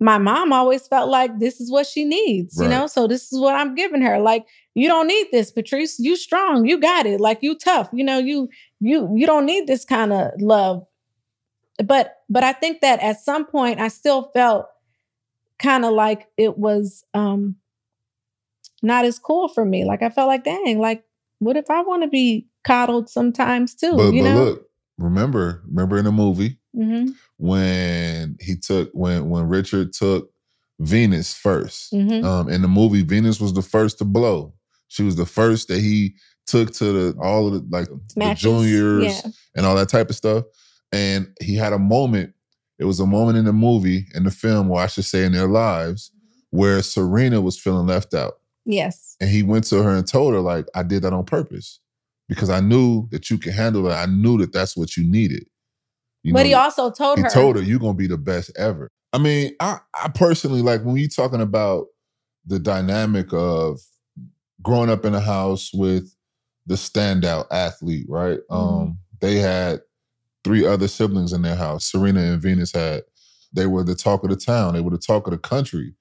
[0.00, 3.38] my mom always felt like this is what she needs, you know, so this is
[3.38, 4.18] what I'm giving her.
[4.18, 8.04] Like you don't need this patrice you strong you got it like you tough you
[8.04, 8.48] know you
[8.80, 10.84] you you don't need this kind of love
[11.84, 14.66] but but i think that at some point i still felt
[15.58, 17.56] kind of like it was um
[18.84, 21.04] not as cool for me like i felt like dang like
[21.40, 24.66] what if i want to be coddled sometimes too But, you but know look,
[24.98, 27.06] remember, remember in the movie hmm
[27.38, 30.30] when he took when when Richard took
[30.80, 34.54] Venus 1st hmm Um, in the movie, Venus was the first to blow.
[34.88, 36.14] She was the first that he
[36.46, 38.42] took to the all of the like Smashes.
[38.42, 39.30] the juniors Yeah.
[39.56, 40.44] and all that type of stuff.
[40.92, 42.34] And he had a moment.
[42.78, 45.32] It was a moment in the movie, in the film, or I should say, in
[45.32, 46.10] their lives,
[46.50, 48.34] where Serena was feeling left out.
[48.64, 51.80] Yes And he went to her and told her, like, I did that on purpose
[52.28, 53.94] because I knew that you could handle it.
[53.94, 55.46] I knew that that's what you needed.
[56.22, 58.16] You but know, he also told he her told her, you're going to be the
[58.16, 58.90] best ever.
[59.12, 61.86] I mean, I, I personally, like, when you're talking about
[62.46, 63.80] the dynamic of
[64.62, 66.14] growing up in a house with
[66.66, 68.38] the standout athlete, right?
[68.50, 68.56] Mhm.
[68.56, 69.80] Um, they had
[70.44, 71.90] three other siblings in their house.
[71.90, 73.02] Serena and Venus had.
[73.52, 74.74] They were the talk of the town.
[74.74, 75.94] They were the talk of the country.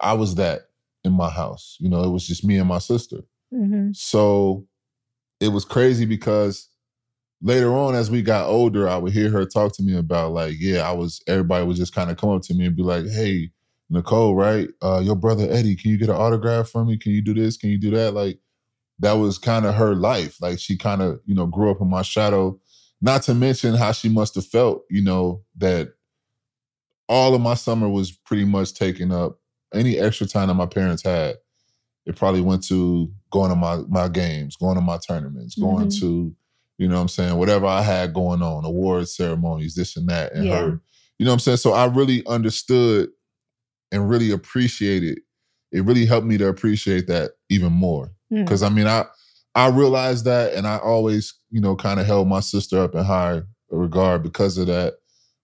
[0.00, 0.67] I was that
[1.08, 1.76] in my house.
[1.80, 3.18] You know, it was just me and my sister.
[3.52, 3.96] Mhm.
[3.96, 4.66] So
[5.40, 6.68] it was crazy because
[7.42, 10.56] later on, as we got older, I would hear her talk to me about like,
[10.58, 11.20] yeah, I was.
[11.26, 13.50] Everybody would just kind of come up to me and be like, "Hey,
[13.90, 14.68] Nicole, right?
[14.82, 16.98] Uh, your brother Eddy, can you get an autograph from me?
[16.98, 17.56] Can you do this?
[17.56, 18.40] Can you do that?" Like
[19.00, 20.40] that was kind of her life.
[20.40, 22.58] Like she kind of you know grew up in my shadow.
[23.00, 25.90] Not to mention how she must have felt, you know, that
[27.08, 29.37] all of my summer was pretty much taken up.
[29.74, 31.36] Any extra time that my parents had,
[32.06, 36.00] it probably went to going to my my games, going to my tournaments, going Mhm.
[36.00, 36.34] to,
[36.78, 40.32] you know what I'm saying, whatever I had going on, awards ceremonies, this and that,
[40.32, 40.56] and Yeah.
[40.56, 40.80] her.
[41.18, 41.56] You know what I'm saying?
[41.58, 43.10] So I really understood
[43.92, 45.20] and really appreciated.
[45.72, 48.10] It really helped me to appreciate that even more.
[48.32, 48.46] Mm.
[48.46, 49.04] Cause I mean, I
[49.54, 53.04] I realized that and I always, you know, kind of held my sister up in
[53.04, 54.94] high regard because of that.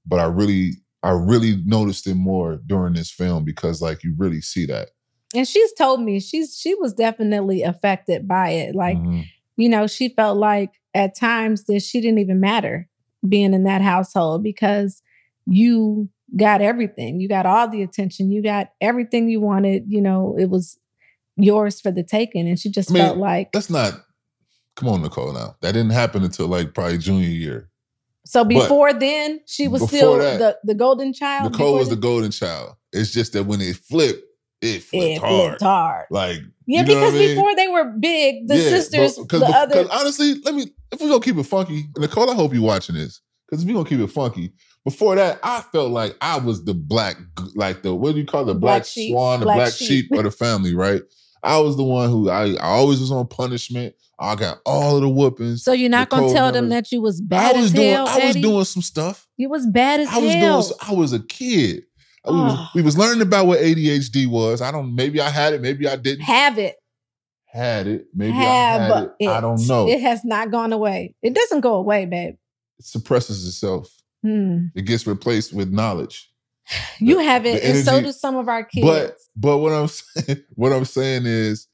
[0.06, 4.40] But I really, I really noticed it more during this film because like you really
[4.40, 4.90] see that.
[5.34, 9.24] and she's told me she's she was definitely affected by it like Mhm.
[9.56, 12.88] you know, she felt like at times that she didn't even matter
[13.28, 15.02] being in that household because
[15.46, 17.20] you got everything.
[17.20, 18.30] You got all the attention.
[18.30, 19.84] You got everything you wanted.
[19.88, 20.78] You know, it was
[21.36, 22.48] yours for the taking.
[22.48, 24.04] And she just I mean, felt like That's not
[24.76, 25.56] come on, Nicole now.
[25.60, 27.70] That didn't happen until like probably junior year.
[28.26, 31.52] So but before then, she was still that, the, the golden child.
[31.52, 32.74] Nicole was the golden child.
[32.92, 34.22] It's just that when it flipped,
[34.62, 35.48] it flipped it hard.
[35.50, 36.06] flipped hard.
[36.10, 37.28] Like Yeah, you know because I mean?
[37.34, 41.00] before they were big, the Yeah, sisters, but- the bef- other honestly, let me if
[41.00, 43.20] we're gonna keep it funky, Nicole, I hope you're watching this.
[43.48, 44.52] Because if we're gonna keep it funky,
[44.84, 47.16] before that, I felt like I was the black,
[47.54, 48.46] like the what do you call it?
[48.46, 50.06] the black, Black swan, the black black, sheep.
[50.08, 50.12] sheep.
[50.12, 51.02] of the family, right?
[51.44, 53.94] I was the one who I, I always was on punishment.
[54.18, 55.64] I got all of the whoopings.
[55.64, 58.06] So you're not gonna tell them that you was I bad was as doing hell,
[58.08, 58.42] I was Eddy?
[58.42, 59.26] doing some stuff.
[59.36, 60.62] you was bad as I was hell.
[60.62, 61.84] doing I was a kid.
[62.26, 62.68] We was, Oh.
[62.74, 64.62] we was learning about what ADHD was.
[64.62, 66.76] I don't maybe I had it, maybe I didn't Have it.
[67.46, 68.06] had it.
[68.14, 69.28] Maybe I Have had it.
[69.28, 69.88] I don't know.
[69.88, 71.14] It has not gone away.
[71.22, 72.36] It doesn't go away, babe.
[72.78, 73.90] It suppresses itself.
[74.22, 74.66] Hmm.
[74.74, 76.30] It gets replaced with knowledge.
[76.98, 78.86] You The- have it, the and so do some of our kids.
[78.86, 81.66] But but what I'm saying, what I'm saying is,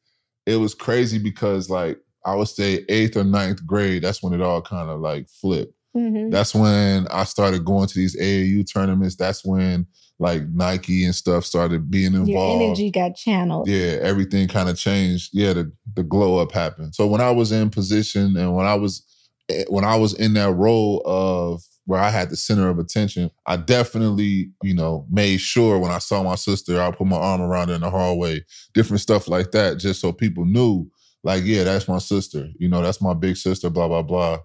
[0.46, 4.02] it was crazy because like I would say eighth or ninth grade.
[4.02, 5.72] That's when it all kind of like flipped.
[5.96, 6.30] Mhm.
[6.30, 9.16] That's when I started going to these AAU tournaments.
[9.16, 9.86] That's when
[10.18, 12.28] like Nike and stuff started being involved.
[12.28, 13.68] your energy got channeled.
[13.68, 15.30] yeah, everything kind of changed.
[15.32, 16.94] Yeah, the the glow up happened.
[16.94, 19.02] So when I was in position and when I was
[19.48, 23.30] eh, when I was in that role of where I had the center of attention,
[23.46, 27.40] I definitely, you know, made sure when I saw my sister, I put my arm
[27.40, 30.88] around her in the hallway, different stuff like that, just so people knew,
[31.24, 32.48] like, yeah, that's my sister.
[32.58, 34.38] You know, that's my big sister, blah, blah, blah.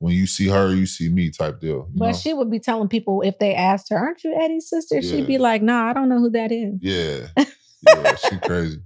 [0.00, 1.88] When you see her, you see me type deal.
[1.92, 2.12] You But know?
[2.16, 5.10] she would be telling people if they asked her, "Aren't you Eddy's sister?" Yeah.
[5.10, 7.26] She'd be like, "No, I don't know who that is." Yeah.
[7.86, 8.80] Yeah, she crazy.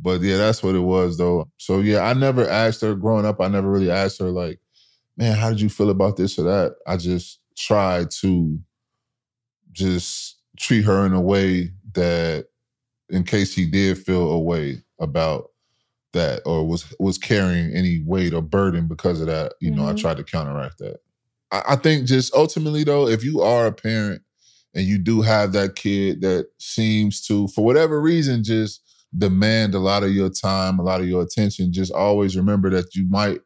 [0.00, 1.48] But yeah, that's what it was though.
[1.56, 4.60] So yeah, I never asked her growing up, I never really asked her like,
[5.18, 6.76] man, how did you feel about this or that?
[6.86, 8.60] I just tried to
[9.72, 12.46] just treat her in a way that
[13.10, 15.48] in case he did feel a way about
[16.12, 19.92] that or was was carrying any weight or burden because of that, you know, I
[19.92, 19.98] Mhm.
[20.00, 20.98] tried to counteract that.
[21.52, 24.22] I, I think just ultimately though, if you are a parent
[24.74, 28.82] and you do have that kid that seems to, for whatever reason, just
[29.16, 32.94] demand a lot of your time, a lot of your attention, just always remember that
[32.94, 33.40] you might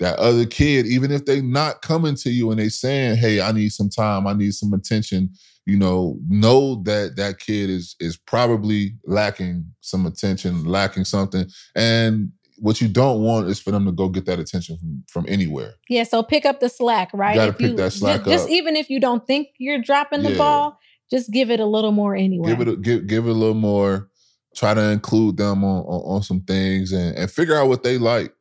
[0.00, 3.52] that other kid, even if they not coming to you and they saying, "Hey, I
[3.52, 5.30] need some time, I need some attention,"
[5.66, 12.32] you know, know that that kid is is probably lacking some attention, lacking something, and
[12.58, 15.74] what you don't want is for them to go get that attention from from anywhere.
[15.88, 17.34] Yeah, so pick up the slack, right?
[17.34, 18.50] gotta If pick you- that slack Just up.
[18.50, 20.38] even if you don't think you're dropping the Yeah.
[20.38, 20.78] ball,
[21.10, 22.50] just give it a little more anyway.
[22.50, 24.08] Give it a, give give it a little more.
[24.56, 27.98] Try to include them on on, on some things and, and figure out what they
[27.98, 28.32] like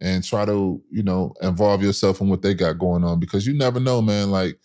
[0.00, 3.54] and try to you know involve yourself in what they got going on because you
[3.54, 4.30] never know, man.
[4.30, 4.58] Like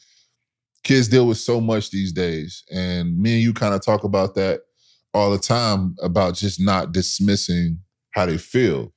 [0.84, 4.36] kids deal with so much these days, and me and you kind of talk about
[4.36, 4.62] that
[5.13, 7.80] all the time about just not dismissing
[8.12, 8.94] how they feel.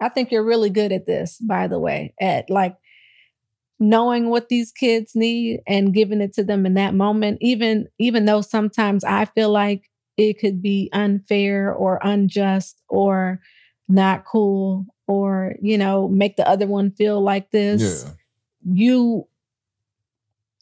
[0.00, 2.76] I think you're really good at this, by the way, at like
[3.80, 8.24] knowing what these kids need and giving it to them in that moment, even even
[8.24, 13.40] though sometimes I feel like it could be unfair or unjust or
[13.88, 18.10] not cool or you know make the other one feel like this Yeah,
[18.64, 19.26] you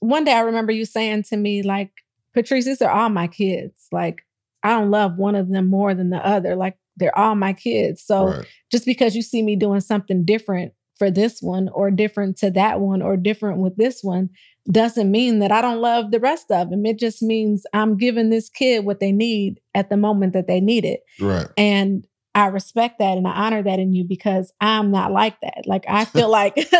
[0.03, 1.93] one day I remember you saying to me, like,
[2.35, 3.87] Patrice, these are all my kids.
[3.93, 4.27] Like,
[4.65, 6.57] I don't love one of them more than the other.
[6.57, 8.03] Like, they're all my kids.
[8.03, 8.47] So right.
[8.71, 12.81] just because you see me doing something different for this one or different to that
[12.81, 14.29] one or different with this one
[14.71, 16.85] doesn't mean that I don't love the rest of them.
[16.85, 20.61] It just means I'm giving this kid what they need at the moment that they
[20.61, 21.01] need it.
[21.21, 21.47] right.
[21.57, 25.65] And I respect that and I honor that in you because I'm not like that.
[25.67, 26.55] Like I feel like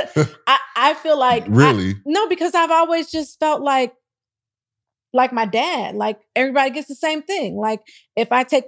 [0.47, 1.97] I, I feel like I- really?
[2.07, 3.95] no, because I've always just felt like
[5.13, 5.95] like my dad.
[5.95, 7.57] Like everybody gets the same thing.
[7.57, 7.81] Like
[8.17, 8.65] if I take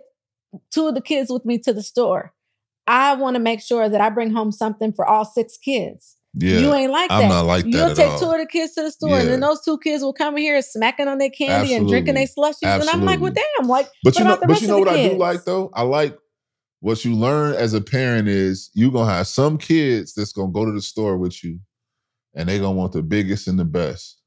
[0.71, 2.33] two of the kids with me to the store,
[2.87, 6.17] I want to make sure that I bring home something for all six kids.
[6.35, 6.59] yeah.
[6.59, 7.29] You ain't like I'm that.
[7.29, 8.19] not like that You'll take all.
[8.19, 10.61] two of the kids to the store, and then those two kids will come here
[10.61, 12.63] smacking on their candy and drinking their slushies.
[12.81, 13.43] And I'm like, well, Absolutely.
[13.59, 15.71] damn, like, But you know, but rest you know what I do like though?
[15.73, 16.19] I like
[16.85, 20.67] what you learn as a parent is you're gonna have some kids that's gonna go
[20.67, 21.59] to the store with you,
[22.35, 24.21] and they're gonna want the biggest and the best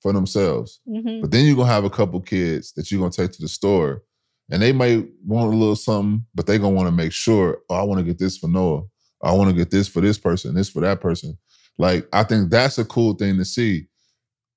[0.00, 0.78] for themselves.
[0.88, 1.22] Mhm.
[1.22, 4.04] But then you're gonna have a couple kids that you're gonna take to the store,
[4.48, 7.74] and they might want a little something, but they're gonna want to make sure, oh,
[7.74, 8.84] I want to get this for Noah.
[9.20, 11.36] I want to get this for this person, this for that person.
[11.78, 13.88] Like, I think that's a cool thing to see.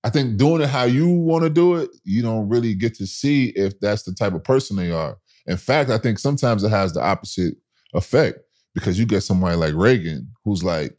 [0.03, 3.07] I think doing it how you want to do it, you don't really get to
[3.07, 5.17] see if that's the type of person they are.
[5.47, 7.55] In fact, I think sometimes it has the opposite
[7.93, 8.39] effect
[8.73, 10.97] because you get somebody like Reagan who's like,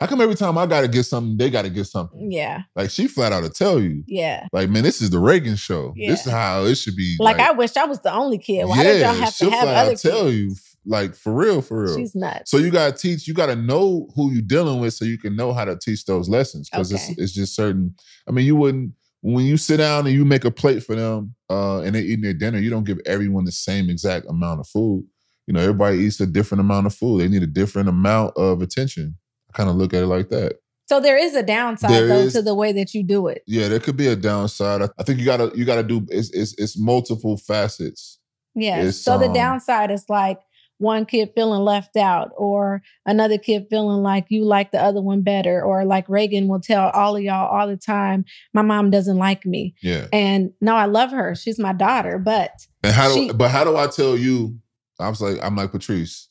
[0.00, 2.30] how come every time I got to get something, they got to get something?
[2.30, 4.46] Yeah, Like she flat out to tell you, yeah.
[4.52, 5.92] like, man, this is the Reagan show.
[5.96, 7.16] This is how it should be.
[7.18, 8.64] Like, I wish I was the only kid.
[8.66, 10.36] Why did y'all have to have flat out other tell kids?
[10.36, 10.54] you,
[10.86, 11.96] like for real, for real.
[11.96, 12.48] She's nuts.
[12.48, 15.52] So you gotta teach, you gotta know who you're dealing with so you can know
[15.52, 16.70] how to teach those lessons.
[16.70, 17.02] Because Okay.
[17.10, 17.96] it's it's just certain.
[18.28, 21.34] I mean, you wouldn't when you sit down and you make a plate for them
[21.50, 24.68] uh and they're eating their dinner, you don't give everyone the same exact amount of
[24.68, 25.04] food.
[25.46, 27.20] You know, everybody eats a different amount of food.
[27.20, 29.16] They need a different amount of attention.
[29.48, 30.56] I kind of look at it like that.
[30.88, 33.42] So there is a downside There though is- to the way that you do it.
[33.46, 34.82] Yeah, there could be a downside.
[34.82, 38.18] I, I think you gotta you gotta do it's it's it's multiple facets.
[38.54, 38.82] Yeah.
[38.82, 40.40] It's, so the um, downside is like
[40.78, 45.22] one kid feeling left out, or another kid feeling like you like the other one
[45.22, 49.16] better, or like Reagan will tell all of y'all all the time, my mom doesn't
[49.18, 49.74] like me.
[49.82, 50.06] Yeah.
[50.12, 51.34] And no, I love her.
[51.34, 54.58] She's my daughter, but And how do She- but how do I tell you?
[55.00, 56.28] I was like, I'm like Patrice.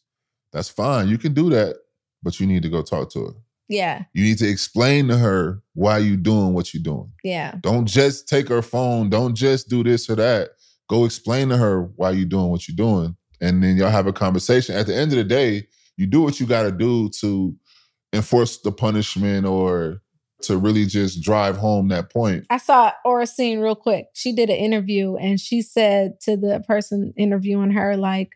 [0.53, 1.07] That's fine.
[1.07, 1.75] You can do that,
[2.23, 3.33] but you need to go talk to her.
[3.69, 4.03] Yeah.
[4.13, 7.11] You need to explain to her why you doing what you're doing.
[7.23, 7.55] Yeah.
[7.61, 9.09] Don't just take her phone.
[9.09, 10.51] Don't just do this or that.
[10.89, 13.17] Go explain to her why you're doing what you're doing.
[13.41, 14.75] And then y'all have a conversation.
[14.75, 17.55] At the end of the day, you do what you got to do to
[18.13, 20.01] enforce the punishment or
[20.43, 22.45] to really just drive home that point.
[22.49, 24.07] I saw Oracene real quick.
[24.13, 28.33] She did an interview and she said to the person interviewing her, like,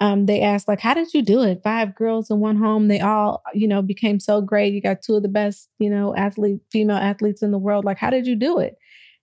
[0.00, 1.62] um, they asked, like, how did you do it?
[1.62, 2.88] Five girls in one home.
[2.88, 4.74] They all, you know, became so great.
[4.74, 7.84] You got two of the best, you know, athlete, female athletes in the world.
[7.84, 8.76] Like, how did you do it?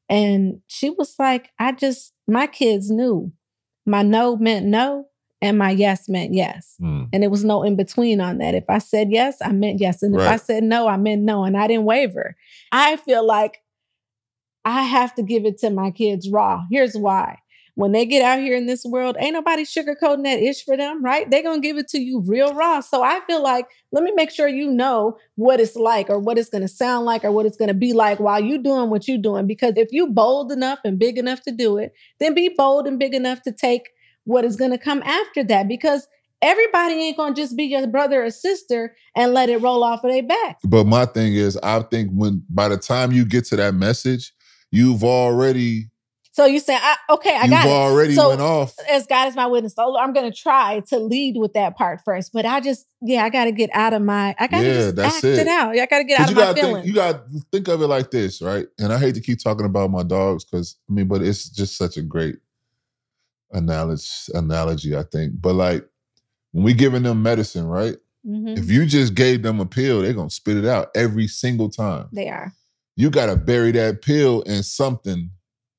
[0.09, 3.31] And she was like, I just, my kids knew
[3.85, 5.05] my no meant no
[5.43, 6.77] and my yes meant yes.
[6.81, 7.09] Mm.
[7.11, 8.55] And it was no in between on that.
[8.55, 10.01] If I said yes, I meant yes.
[10.01, 11.43] And if I said no, I meant no.
[11.43, 12.37] And I didn't waver.
[12.71, 13.61] I feel like
[14.63, 16.63] I have to give it to my kids raw.
[16.71, 17.39] Here's why.
[17.75, 21.03] When they get out here in this world, ain't nobody sugarcoating that ish for them,
[21.03, 21.29] right?
[21.29, 22.79] They're going to give it to you real raw.
[22.79, 26.37] So I feel like, let me make sure you know what it's like or what
[26.37, 28.91] it's going to sound like or what it's going to be like while you doing
[28.91, 29.47] what you're doing.
[29.47, 32.99] Because if you bold enough and big enough to do it, then be bold and
[32.99, 33.89] big enough to take
[34.25, 35.67] what is going to come after that.
[35.67, 36.07] Because
[36.41, 40.03] everybody ain't going to just be your brother or sister and let it roll off
[40.03, 40.57] of their back.
[40.65, 44.33] But my thing is, I think when by the time you get to that message,
[44.71, 45.89] you've already
[46.31, 47.71] So you say, I, okay, I you've got it.
[47.71, 48.73] already So, went off.
[48.89, 49.75] as God is my witness.
[49.75, 52.33] So I'm gonna try to lead with that part first.
[52.33, 55.23] But I just, yeah, I gotta get out of my I gotta Yeah, just act
[55.25, 55.39] it.
[55.39, 55.47] it.
[55.47, 55.77] out.
[55.77, 56.75] I gotta get 'Cause out of my feelings.
[56.77, 58.67] think, you got to think of it like this, right?
[58.79, 61.77] And I hate to keep talking about my dogs because I mean, but it's just
[61.77, 62.37] such a great
[63.53, 64.07] analogy.
[64.33, 65.33] Analogy, I think.
[65.41, 65.87] But like
[66.51, 67.95] when we giving them medicine, right?
[68.25, 68.57] Mhm.
[68.57, 72.07] If you just gave them a pill, they're gonna spit it out every single time.
[72.13, 72.53] They are.
[72.95, 75.29] You gotta bury that pill in something.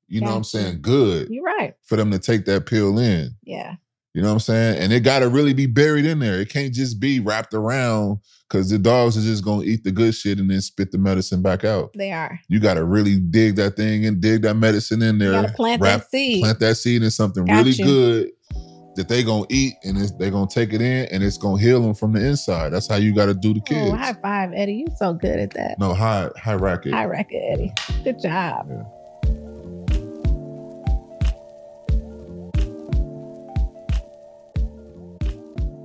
[0.07, 0.81] You know what I'm saying?
[0.81, 1.73] Good You're right.
[1.83, 3.31] for them to take that pill in.
[3.43, 3.75] Yeah.
[4.15, 4.81] You know what I'm saying?
[4.81, 6.39] And it got to really be buried in there.
[6.39, 9.91] It can't just be wrapped around because the dogs are just going to eat the
[9.91, 11.91] good shit and then spit the medicine back out.
[11.97, 12.39] They are.
[12.47, 15.33] You got to really dig that thing and dig that medicine in there.
[15.33, 16.43] gotta plant wrap- that seed.
[16.43, 17.83] Plant that seed in something Got really you.
[17.83, 18.31] good
[18.95, 21.37] that they going to eat and it's, they going to take it in and it's
[21.37, 22.69] going to heal them from the inside.
[22.69, 23.91] That's how you got to do the oh, kids.
[23.91, 24.85] Oh, high five, Eddie.
[24.87, 25.77] You're so good at that.
[25.77, 26.93] no, high, high racket.
[26.93, 27.73] High record, Eddie.
[28.05, 28.67] Good job.
[28.69, 28.83] Yeah.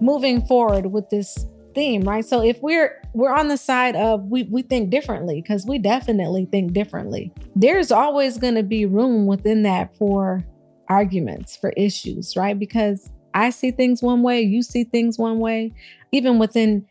[0.00, 2.24] Moving forward with this theme, right?
[2.24, 6.46] So if we're we're on the side of we we think differently because we definitely
[6.46, 7.32] think differently.
[7.54, 10.44] There's always going to be room within that for
[10.88, 12.58] arguments, for issues, right?
[12.58, 15.72] Because I see things one way, you see things one way,
[16.12, 16.86] even within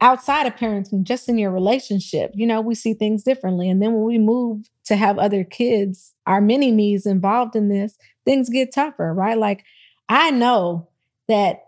[0.00, 3.68] outside of parenting, just in your relationship, you know, we see things differently.
[3.68, 7.96] And then when we move to have other kids, our mini me's involved in this,
[8.24, 9.38] things get tougher, right?
[9.38, 9.64] Like
[10.08, 10.88] I know
[11.28, 11.65] that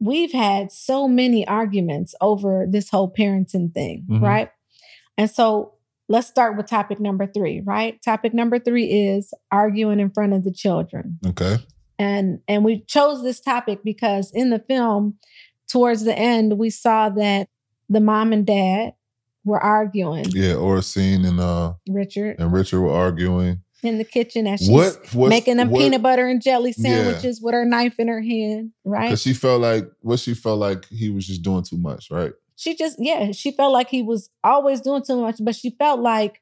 [0.00, 4.20] we've had so many arguments over this whole parenting thing, Mhm.
[4.22, 4.50] right?
[5.16, 5.72] And so
[6.08, 8.00] let's start with topic number three, right?
[8.02, 11.18] Topic number three is arguing in front of the children.
[11.26, 11.56] Okay.
[11.98, 15.14] And and we chose this topic because in the film,
[15.68, 17.48] towards the end, we saw that
[17.88, 18.92] the mom and dad
[19.44, 20.26] were arguing.
[20.30, 20.54] Yeah.
[20.54, 23.62] Oracene and uh Richard and Richard were arguing.
[23.86, 26.82] In the kitchen as she's What making them what- peanut butter and jelly Yeah.
[26.82, 29.06] sandwiches with her knife in her hand, right?
[29.08, 32.32] Because she felt like what she felt like he was just doing too much, right?
[32.58, 36.00] she just yeah she felt like he was always doing too much but she felt
[36.00, 36.40] like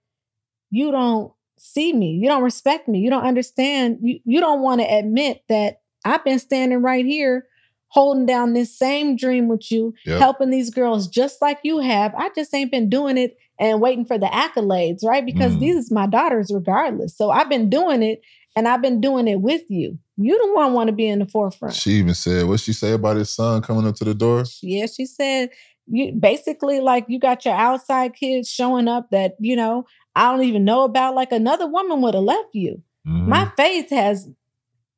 [0.70, 4.80] you don't see me you don't respect me you don't understand you, you don't want
[4.80, 7.48] to admit that i've been standing right here
[7.88, 10.18] holding down this same dream with you Yep.
[10.20, 14.04] helping these girls just like you have i just ain't been doing it and waiting
[14.04, 15.60] for the accolades right because Mm.
[15.60, 18.20] these is my daughters regardless so i've been doing it
[18.56, 21.26] and i've been doing it with you you the one want to be in the
[21.26, 24.44] forefront She even said, what she say about his son coming up to the door?
[24.62, 25.50] yeah, she said
[25.86, 29.84] you basically like you got your outside kids showing up that, you know,
[30.16, 31.14] I don't even know about.
[31.14, 32.80] Like another woman would have left you.
[33.06, 33.26] Mhm.
[33.26, 34.26] My faith has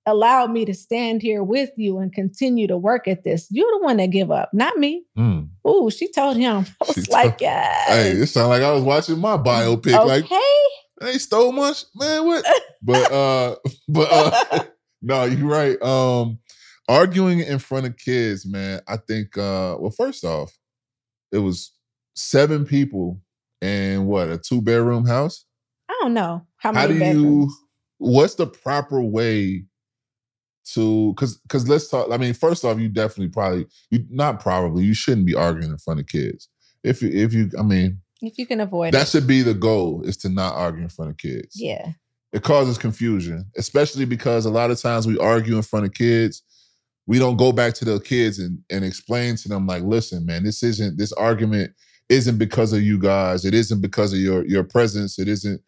[0.07, 3.47] allowed me to stand here with you and continue to work at this.
[3.51, 5.05] You're the one that give up, not me.
[5.19, 5.49] Mm.
[5.69, 6.64] Ooh, she told him.
[6.83, 7.51] I was She like, told-
[7.88, 9.95] Hey, it sounded like I was watching my biopic.
[9.99, 10.07] okay.
[10.07, 10.25] Like
[11.01, 12.25] they stole much, man.
[12.25, 12.45] What?
[12.83, 13.57] But uh,
[13.88, 14.64] but uh,
[15.03, 15.81] no, you're right.
[15.83, 16.38] Um,
[16.88, 18.81] arguing in front of kids, man.
[18.88, 19.37] I think.
[19.37, 20.57] uh Well, first off,
[21.33, 21.73] it was
[22.14, 23.20] seven people
[23.61, 25.45] in what a two bedroom house.
[25.89, 27.53] I don't know how How many do bedrooms.
[27.53, 27.53] you?
[27.99, 29.64] What's the proper way
[30.75, 31.12] to?
[31.14, 32.11] Because because let's talk.
[32.12, 35.79] I mean, first off, you definitely probably you not probably you shouldn't be arguing in
[35.79, 36.49] front of kids.
[36.83, 39.09] If you if you, I mean, If you can avoid that it.
[39.09, 41.55] should be the goal is to not argue in front of kids.
[41.61, 41.93] Yeah.
[42.33, 46.43] It causes confusion, especially because a lot of times we argue in front of kids.
[47.07, 50.43] we don't go back to the kids and, and explain to them like, listen, man,
[50.45, 51.73] this isn't this argument
[52.09, 53.45] isn't because of you guys.
[53.45, 55.19] It isn't because of your your presence.
[55.19, 55.61] It isn't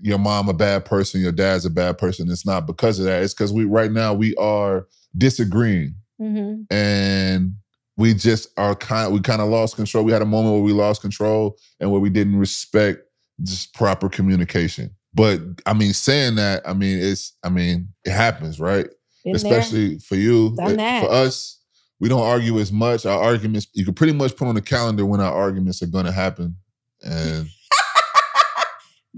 [0.00, 2.30] your mom a bad person, your dad's a bad person.
[2.30, 3.22] It's not because of that.
[3.22, 6.66] It's because we right now we are disagreeing Mhm.
[6.70, 7.54] and
[7.96, 10.04] we just are kind we kind of lost control.
[10.04, 13.02] We had a moment where we lost control and where we didn't respect
[13.42, 14.90] just proper communication.
[15.14, 18.86] But I mean, saying that, I mean, it's I mean, it happens, right?
[19.24, 19.34] Been there.
[19.36, 20.54] Especially for you.
[20.58, 21.04] It- that.
[21.04, 21.58] For us,
[22.00, 23.04] we don't argue as much.
[23.06, 26.12] Our arguments, you can pretty much put on the calendar when our arguments are gonna
[26.12, 26.56] happen.
[27.02, 27.48] And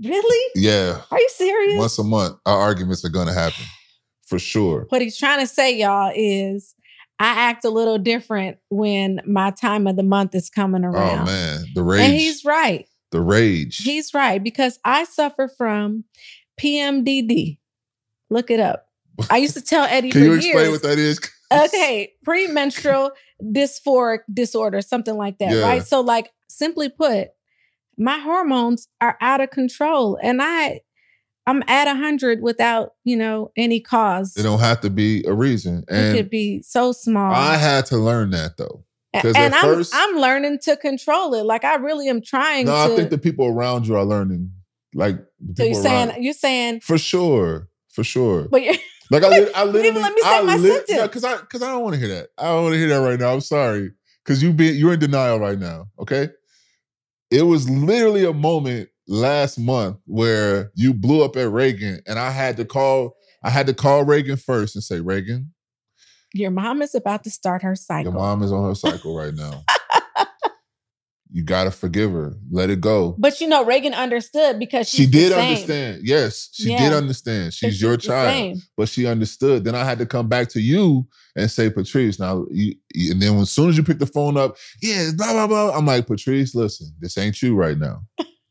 [0.02, 0.50] Really?
[0.54, 1.78] yeah, Are you serious?
[1.78, 3.64] once a month, our arguments are gonna happen.
[4.26, 4.86] For sure.
[4.90, 6.74] what he's trying to say, y'all, is
[7.18, 11.20] I act a little different when my time of the month is coming oh, around.
[11.20, 12.00] Oh man, the rage.
[12.00, 12.88] And he's right.
[13.10, 13.78] the rage.
[13.78, 16.04] He's right because I suffer from
[16.60, 17.58] PMDD.
[18.30, 18.86] Look it up.
[19.28, 21.20] I used to tell Eddie Can you explain what that is?
[21.52, 23.10] okay, premenstrual
[23.42, 25.62] dysphoric disorder, something like that, Yeah.
[25.62, 25.86] right?
[25.86, 27.28] So, like, simply put,
[28.00, 30.80] my hormones are out of control, and I,
[31.46, 34.36] I'm at a hundred without, you know, any cause.
[34.36, 35.84] It don't have to be a reason.
[35.88, 37.32] it could be so small.
[37.32, 38.84] I had to learn that though.
[39.12, 41.44] And at I'm first- I'm learning to control it.
[41.44, 42.92] Like I really am trying No, to.
[42.92, 44.52] I think the people around you are learning.
[44.94, 45.16] Like
[45.56, 48.48] so you're saying around- you're saying, for sure, for sure.
[48.48, 48.74] but you're,
[49.10, 51.02] Like I, lit- I you didn't literally, even let me say I my sentence.
[51.02, 52.28] because I because I don't want to hear that.
[52.38, 53.32] I don't want to hear that right now.
[53.34, 53.90] I'm sorry,
[54.24, 55.88] because you be you're in denial right now.
[55.98, 56.28] Okay,
[57.30, 62.30] it was literally a moment last month where you blew up at Reagan, and I
[62.30, 63.16] had to call.
[63.42, 65.52] I had to call Reagan first and say, Reagan,
[66.34, 68.12] your mom is about to start her cycle.
[68.12, 69.64] your mom is on her cycle right now.
[71.32, 72.34] You gotta forgive her.
[72.50, 73.14] Let it go.
[73.18, 76.00] But you know, Reagan understood because She did understand.
[76.04, 76.78] Yes, she Yeah.
[76.78, 77.54] did understand.
[77.54, 78.58] She's your the child.
[78.76, 79.64] but she understood.
[79.64, 81.06] Then I had to come back to you
[81.36, 84.36] and say, Patrice, now, you, you- and then as soon as you pick the phone
[84.36, 85.76] up, yeah, blah, blah, blah.
[85.76, 88.02] I'm like, Patrice, listen, this ain't you right now.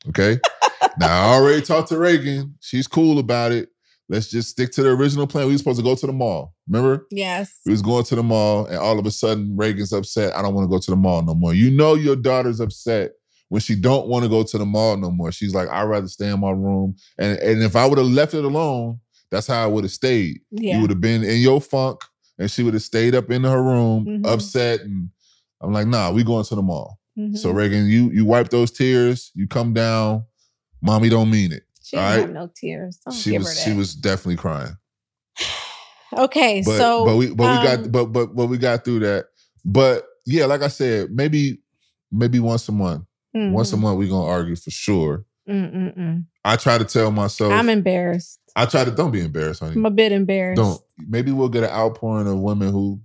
[0.07, 0.39] Okay.
[0.99, 2.55] now, I already talked to Reagan.
[2.61, 3.69] She's cool about it.
[4.09, 5.45] Let's just stick to the original plan.
[5.45, 6.55] We were supposed to go to the mall.
[6.67, 7.05] Remember?
[7.11, 7.53] Yes.
[7.65, 10.35] We was going to the mall, and all of a sudden, Reagan's upset.
[10.35, 11.53] I don't want to go to the mall no more.
[11.53, 13.11] You know your daughter's upset
[13.49, 15.31] when she don't want to go to the mall no more.
[15.31, 16.95] She's like, I'd rather stay in my room.
[17.19, 18.99] And, and if I would have left it alone,
[19.31, 20.41] that's how I would have stayed.
[20.49, 20.75] Yeah.
[20.75, 22.01] You would have been in your funk,
[22.39, 24.25] and she would have stayed up in her room, Mhm.
[24.27, 24.81] upset.
[24.81, 25.09] And
[25.61, 26.97] I'm like, nah, we going to the mall.
[27.35, 27.55] So Mhm.
[27.55, 30.23] Reagan, you you wipe those tears, you come down.
[30.81, 31.63] Mommy don't mean it.
[31.89, 32.21] She didn't alright.
[32.21, 32.99] have no tears.
[33.03, 34.77] Don't she was she was definitely crying.
[36.17, 36.61] okay.
[36.63, 39.25] But so, but we but we um, got but but but we got through that.
[39.65, 41.59] But yeah, like I said, maybe
[42.11, 43.05] maybe once a month.
[43.33, 45.25] Once a mhm, month we gonna argue for sure.
[45.47, 46.25] mm, mm, mm.
[46.43, 47.53] I try to tell myself.
[47.53, 48.39] I'm embarrassed.
[48.55, 49.75] I try to don't be embarrassed, honey.
[49.75, 50.61] I'm a bit embarrassed.
[50.61, 50.81] Don't.
[51.07, 53.01] Maybe we'll get an outpouring of women who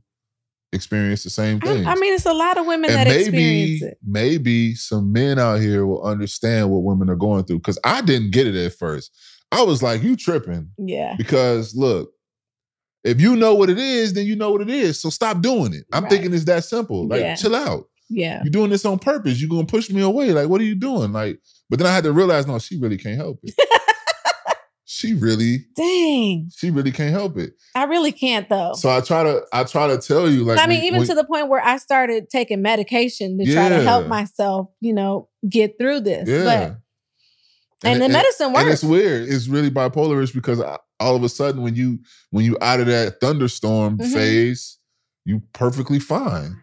[0.74, 1.86] experience the same I, thing.
[1.86, 3.98] I mean, it's a lot of women and that maybe experience it.
[4.04, 7.58] maybe some men out here will understand what women are going through.
[7.58, 9.16] Because I didn't get it at first.
[9.52, 11.14] I was like, "You tripping?" Yeah.
[11.16, 12.10] Because look,
[13.04, 15.00] if you know what it is, then you know what it is.
[15.00, 15.84] So stop doing it.
[15.92, 16.10] I'm Right.
[16.10, 17.06] thinking it's that simple.
[17.06, 17.34] Like, Yeah.
[17.36, 17.84] chill out.
[18.10, 18.40] Yeah.
[18.44, 19.40] You're doing this on purpose.
[19.40, 20.32] You're gonna push me away.
[20.32, 21.12] Like, what are you doing?
[21.12, 21.38] Like,
[21.70, 23.54] but then I had to realize, no, she really can't help it.
[24.96, 26.48] she really, Dang.
[26.56, 27.54] she really can't help it.
[27.74, 28.74] I really can't though.
[28.74, 31.08] So I try to, I try to tell you, like, I mean, when- even when-
[31.08, 35.28] to the point where I started taking medication to try to help myself, you know,
[35.48, 36.28] get through this.
[36.28, 36.74] yeah.
[37.82, 38.70] But and, the it- medicine and works.
[38.72, 39.28] it's weird.
[39.28, 41.98] It's really bipolarish because I- all of a sudden, when you
[42.30, 44.12] when you out of that thunderstorm Mhm.
[44.12, 44.78] phase,
[45.24, 46.56] you perfectly fine.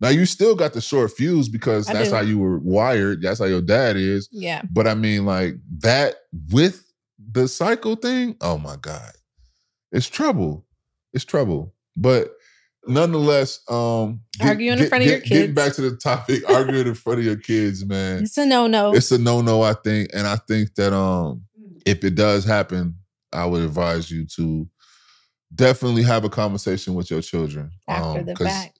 [0.00, 2.14] Now you still got the short fuse because I that's do.
[2.14, 3.22] how you were wired.
[3.22, 4.28] That's how your dad is.
[4.30, 4.62] yeah.
[4.72, 6.14] But I mean, like that
[6.50, 6.84] with
[7.30, 8.36] the cycle thing.
[8.40, 9.12] Oh my god,
[9.90, 10.66] it's trouble.
[11.12, 11.74] It's trouble.
[11.96, 12.34] But
[12.86, 15.30] nonetheless, um, Arguing in front of your kids.
[15.30, 18.66] Getting back to the topic, arguing in front of your kids, man It's a no
[18.66, 18.94] no.
[18.94, 21.42] it's a no-no i think and i think that um
[21.86, 22.96] if it does happen
[23.32, 24.66] i would advise you to
[25.54, 28.78] definitely have a conversation with your children After um, the fact.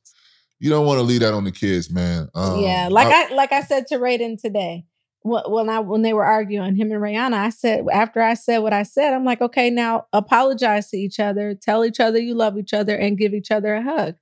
[0.59, 2.89] you don't want to leave that on the kids man um, yeah.
[2.91, 4.87] Like I, like I said to Raiden today.
[5.23, 8.59] Wh- When I when they were arguing, him and Rihanna, I said after I said
[8.59, 12.35] what I said, I'm like, okay, now apologize to each other, tell each other you
[12.35, 14.15] love each other, and give each other a hug.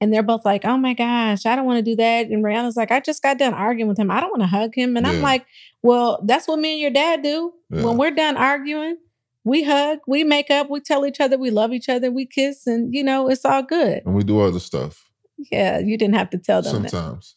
[0.00, 2.26] And they're both like, oh my gosh, I don't want to do that.
[2.26, 4.10] And Rihanna's like, I just got done arguing with him.
[4.10, 4.96] I don't want to hug him.
[4.96, 5.46] And I'm like,
[5.82, 7.52] well, that's what me and your dad do.
[7.70, 7.84] Yeah.
[7.84, 8.96] When we're done arguing,
[9.44, 12.66] we hug, we make up, we tell each other we love each other, we kiss,
[12.66, 14.02] and you know, it's all good.
[14.04, 15.08] and we do other stuff
[15.52, 16.90] Yeah, you didn't have to tell them that.
[16.90, 17.36] sometimes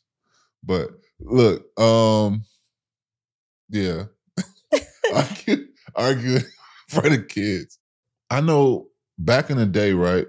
[0.64, 0.90] but
[1.20, 2.44] look um
[3.70, 4.04] yeah
[5.96, 6.44] argue in
[6.90, 7.80] front of kids
[8.30, 8.88] i know
[9.18, 10.28] back in the day right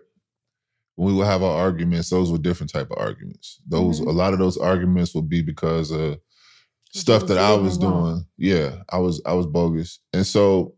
[0.96, 3.60] when we would have our arguments, those were different type of arguments.
[3.68, 4.06] Those Mhm.
[4.06, 6.18] a lot of those arguments would be because of
[6.94, 8.14] stuff that I doing was wrong.
[8.14, 8.26] doing.
[8.38, 9.98] Yeah, I was I was bogus.
[10.14, 10.74] And so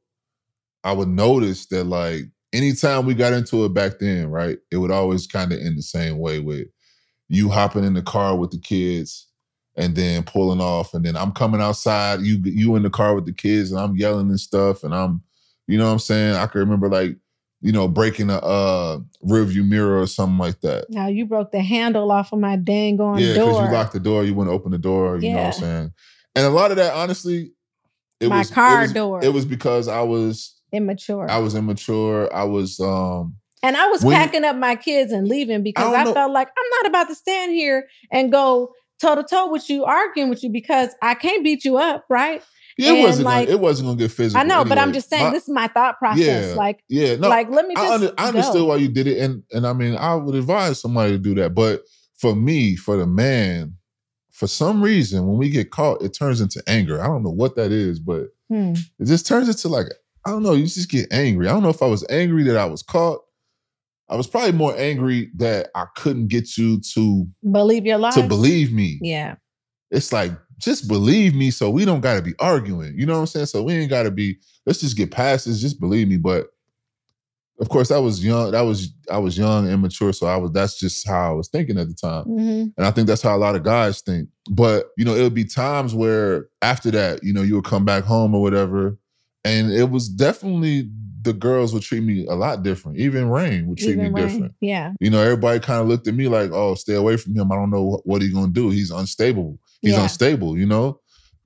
[0.82, 4.90] I would notice that like anytime we got into it back then, right, it would
[4.90, 6.66] always kind of end the same way with
[7.28, 9.28] you hopping in the car with the kids
[9.78, 13.24] and then pulling off and then I'm coming outside, you you in the car with
[13.24, 15.22] the kids and I'm yelling and stuff and I'm
[15.66, 16.34] you know what I'm saying?
[16.34, 17.16] I can remember like
[17.60, 20.90] you know breaking a uh rear view mirror or something like that.
[20.90, 23.64] Now you broke the handle off of my dang on Yeah, because door.
[23.66, 25.18] you locked the door, you wouldn't open the door.
[25.18, 25.92] You know what I'm saying?
[26.34, 27.52] And a lot of that, honestly,
[28.20, 29.24] it My was car it was, door.
[29.24, 31.30] It was because I was Immature.
[31.30, 32.32] I was immature.
[32.34, 36.08] I was um and I was when packing up my kids and leaving because don't
[36.08, 39.68] I, felt like I'm not about to stand here and go toe to toe with
[39.70, 42.42] you, arguing with you because I can't beat you up, right?
[42.76, 44.40] yeah, it wasn't like, gonna, it wasn't gonna get physical.
[44.40, 46.50] I know, but I'm just saying My- this is my thought process.
[46.50, 49.06] Yeah, like, yeah, no, like let me just I, under, I understood why you did
[49.08, 51.54] it, and and I mean, I would advise somebody to do that.
[51.54, 51.82] But
[52.18, 53.74] for me, for the man,
[54.30, 57.02] for some reason, when we get caught, it turns into anger.
[57.02, 58.74] I don't know what that is, but Hmm.
[58.98, 59.86] it just turns into like
[60.24, 60.52] I don't know.
[60.52, 61.48] You just get angry.
[61.48, 63.20] I don't know if I was angry that I was caught.
[64.10, 68.14] I was probably more angry that I couldn't get you to Believe your lies.
[68.14, 68.98] to believe me.
[69.02, 69.36] Yeah.
[69.90, 72.94] It's like just believe me, so we don't got to be arguing.
[72.98, 73.46] You know what I'm saying?
[73.46, 74.38] So we ain't got to be.
[74.66, 75.60] Let's just get past this.
[75.60, 76.16] Just believe me.
[76.16, 76.48] But
[77.60, 78.50] of course, I was young.
[78.52, 80.12] That was I was young, immature.
[80.12, 80.50] So I was.
[80.52, 82.24] That's just how I was thinking at the time.
[82.24, 84.28] hmm And I think that's how a lot of guys think.
[84.50, 87.84] But, you know, it would be times where after that, you know, you would come
[87.84, 88.98] back home or whatever.
[89.44, 90.90] And it was definitely
[91.22, 92.98] the girls would treat me a lot different.
[92.98, 94.54] Even Rain would treat Even me when- different.
[94.60, 94.92] Yeah.
[95.00, 97.50] You know, everybody kind of looked at me like, oh, stay away from him.
[97.50, 98.70] I don't know what, he's going to do.
[98.70, 99.58] He's unstable.
[99.80, 100.02] He's Yeah.
[100.02, 101.00] unstable, you know?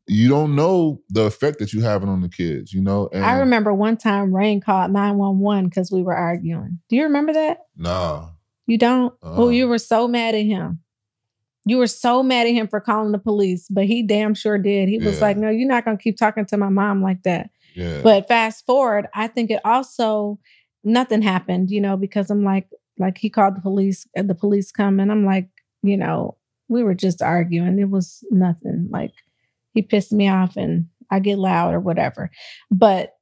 [0.08, 3.08] You don't know the effect that you're having on the kids, you know?
[3.12, 6.80] And I remember one time Rain called 911 because we were arguing.
[6.88, 7.58] Do you remember that?
[7.76, 8.28] Nah.
[8.66, 9.14] You don't?
[9.22, 9.48] Oh, Uh-uh.
[9.50, 10.80] you were so mad at him.
[11.64, 14.88] You were so mad at him for calling the police, but he damn sure did.
[14.88, 15.20] He was Yeah.
[15.22, 17.50] like, No, you're not going to keep talking to my mom like that.
[17.74, 18.00] Yeah.
[18.02, 20.38] But fast forward, I think it also,
[20.84, 22.68] nothing happened, you know, because I'm like,
[22.98, 25.48] like he called the police and the police come and I'm like,
[25.82, 26.36] you know,
[26.68, 27.78] we were just arguing.
[27.78, 28.88] It was nothing.
[28.90, 29.12] Like
[29.74, 32.30] he pissed me off and I get loud or whatever.
[32.70, 33.14] But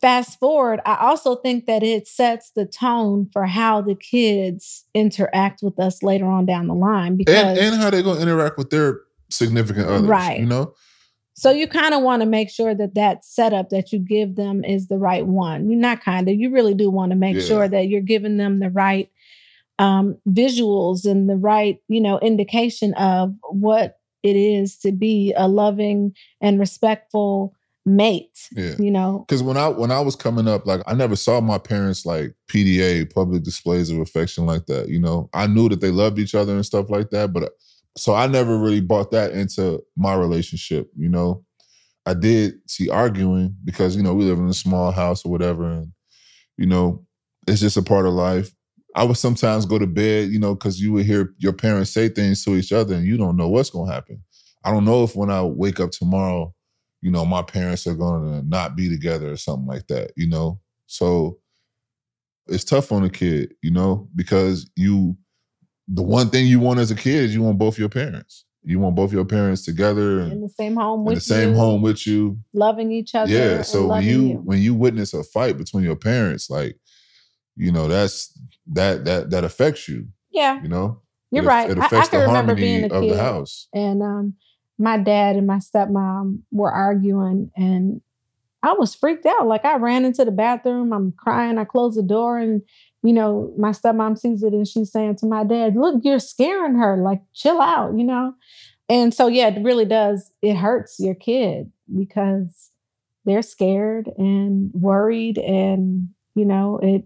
[0.00, 5.60] fast forward, I also think that it sets the tone for how the kids interact
[5.62, 8.56] with us later on down the line because and, and how they're going to interact
[8.56, 9.00] with their
[9.30, 10.40] significant others, Right.
[10.40, 10.74] you know?
[11.40, 14.62] So you kind of want to make sure that that setup that you give them
[14.62, 15.70] is the right one.
[15.70, 17.42] You're not kind of, you really do want to make Yeah.
[17.42, 19.08] sure that you're giving them the right
[19.78, 25.48] um, visuals and the right, you know, indication of what it is to be a
[25.48, 27.54] loving and respectful
[27.86, 28.48] mate.
[28.52, 28.74] Yeah.
[28.78, 31.56] You know, Because when I when I was coming up, like I never saw my
[31.56, 34.90] parents like PDA, public displays of affection like that.
[34.90, 37.50] You know, I knew that they loved each other and stuff like that, but
[37.96, 40.90] so I never really bought that into my relationship.
[40.96, 41.44] You know,
[42.06, 45.70] I did see arguing because you know we live in a small house or whatever,
[45.70, 45.92] and
[46.56, 47.04] you know
[47.46, 48.52] it's just a part of life.
[48.96, 52.08] I would sometimes go to bed, you know, because you would hear your parents say
[52.08, 54.22] things to each other, and you don't know what's gonna happen.
[54.64, 56.54] I don't know if when I wake up tomorrow
[57.02, 60.28] you know, my parents are going to not be together or something like that, you
[60.28, 60.60] know?
[60.86, 61.38] So
[62.46, 65.16] it's tough on a kid, you know, because you,
[65.92, 68.44] the one thing you want as a kid is you want both your parents.
[68.62, 71.56] You want both your parents together in the same home in with the same you,
[71.56, 72.38] home with you.
[72.52, 73.32] loving each other.
[73.32, 73.62] Yeah.
[73.62, 76.76] So when loving you, when you witness a fight between your parents, like,
[77.56, 78.38] you know, that's
[78.72, 80.08] that that that affects you.
[80.30, 81.70] yeah, You know, you're It right.
[81.70, 83.12] It I, I affects can the remember being a of kid.
[83.12, 83.66] the house.
[83.74, 84.34] and um
[84.78, 88.00] my dad and my stepmom were arguing and
[88.62, 89.46] I was freaked out.
[89.46, 92.62] Like I ran into the bathroom, I'm crying, I closed the door and
[93.02, 96.74] you know, my stepmom sees it and she's saying to my dad, "Look, you're scaring
[96.74, 96.98] her.
[96.98, 98.34] Like chill out, you know?"
[98.90, 100.30] And so yeah, it really does.
[100.42, 102.70] It hurts your kid because
[103.24, 107.04] they're scared and worried and you know, it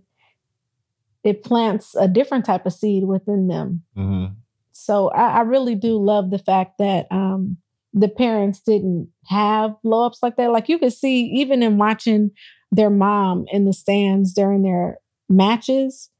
[1.23, 4.35] it plants a different type of seed within them Mhm.
[4.73, 7.57] so I, I really do love the fact that um,
[7.95, 10.51] the parents didn't have blow-ups like that.
[10.51, 12.32] Like you could see even in watching
[12.72, 16.11] their mom in the stands during their matches,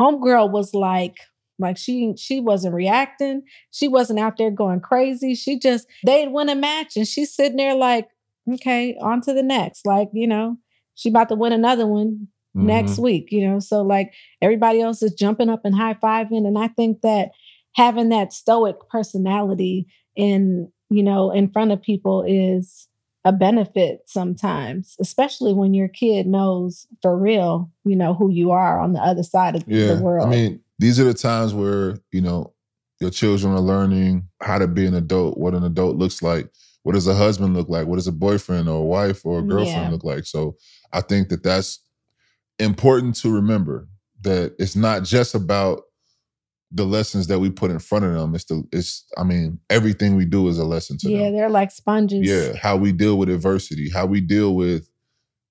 [0.00, 1.16] homegirl was like,
[1.58, 3.42] like she she wasn't reacting.
[3.72, 5.34] She wasn't out there going crazy.
[5.34, 8.08] She just they'd win a match and she's sitting there like,
[8.54, 9.86] okay, on to the next.
[9.86, 10.56] Like, you know,
[10.94, 13.02] she about to win another one next Mhm.
[13.02, 13.58] week, you know.
[13.58, 16.46] So like everybody else is jumping up and high fiving.
[16.46, 17.30] And I think that
[17.74, 22.88] having that stoic personality in, you know, in front of people is
[23.24, 28.80] a benefit sometimes, especially when your kid knows for real, you know, who you are
[28.80, 29.94] on the other side of Yeah.
[29.94, 30.28] the world.
[30.28, 32.54] I mean, these are the times where, you know,
[33.00, 36.48] your children are learning how to be an adult, what an adult looks like.
[36.84, 37.86] What does a husband look like?
[37.86, 39.92] What does a boyfriend or a wife or a girlfriend Yeah.
[39.92, 40.24] look like?
[40.24, 40.56] So
[40.92, 41.80] I think that that's
[42.58, 43.88] important to remember
[44.22, 45.82] that it's not just about
[46.70, 48.34] the lessons that we put in front of them.
[48.34, 51.24] It's the it's I mean, everything we do is a lesson to yeah, them.
[51.26, 52.28] Yeah, they're like sponges.
[52.28, 54.88] Yeah, how we deal with adversity, how we deal with,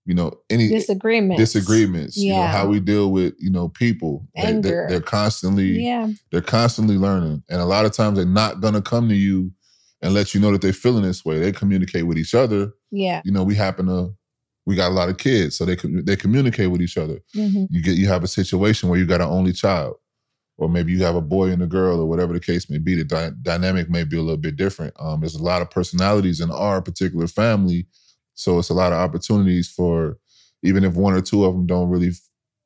[0.05, 1.39] you know, any Disagreements.
[1.41, 2.17] disagreements.
[2.17, 2.51] You know, Yeah.
[2.51, 4.27] how we deal with, you know, people.
[4.35, 4.85] They- they- Anger.
[4.89, 6.09] they're constantly Yeah.
[6.31, 7.43] they're constantly learning.
[7.49, 9.51] And a lot of times they're not gonna come to you
[10.03, 11.39] and let you know that they're feeling this way.
[11.39, 12.71] They communicate with each other.
[12.91, 13.21] Yeah.
[13.25, 14.13] You know, we happen to
[14.67, 17.19] we got a lot of kids, so they they communicate with each other.
[17.33, 19.95] hmm You get you have a situation where you got an only child,
[20.57, 22.95] or maybe you have a boy and a girl, or whatever the case may be.
[22.95, 24.93] The dy- dynamic may be a little bit different.
[24.99, 27.87] Um, there's a lot of personalities in our particular family,
[28.33, 30.17] so it's a lot of opportunities for
[30.63, 32.19] even if one or two of them don't really f-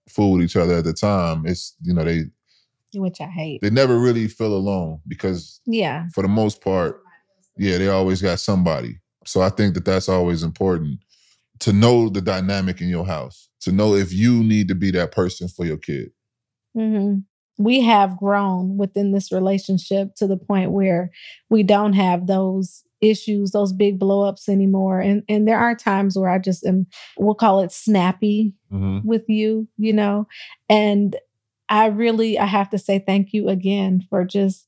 [0.09, 1.45] fool with each other at the time.
[1.45, 2.25] It's you know they
[2.95, 3.61] Which I hate.
[3.61, 6.07] they never really feel alone because Yeah.
[6.13, 7.01] for the most part,
[7.57, 8.99] yeah, they always got somebody.
[9.25, 10.99] So I think that that's always important
[11.59, 15.11] to know the dynamic in your house, to know if you need to be that
[15.11, 16.11] person for your kid.
[16.73, 17.17] hmm
[17.63, 21.11] We have grown within this relationship to the point where
[21.49, 24.99] we don't have those issues, those big blowups anymore.
[24.99, 26.87] And and there are times where I just am,
[27.17, 28.53] we'll call it snappy
[29.03, 30.27] with you, you know.
[30.69, 31.15] And
[31.69, 34.67] I really, I have to say thank you again for just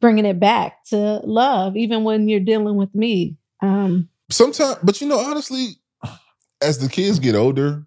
[0.00, 3.36] bringing it back to love, even when you're dealing with me.
[3.62, 5.76] Um, Sometimes, but you know, honestly,
[6.60, 7.85] as the kids get older,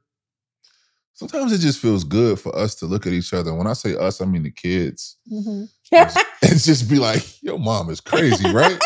[1.20, 3.54] sometimes it just feels good for us to look at each other.
[3.54, 5.18] When I say us, I mean the kids.
[5.32, 5.70] mhm.
[5.92, 8.80] and just be like, "Your mom is crazy, right?"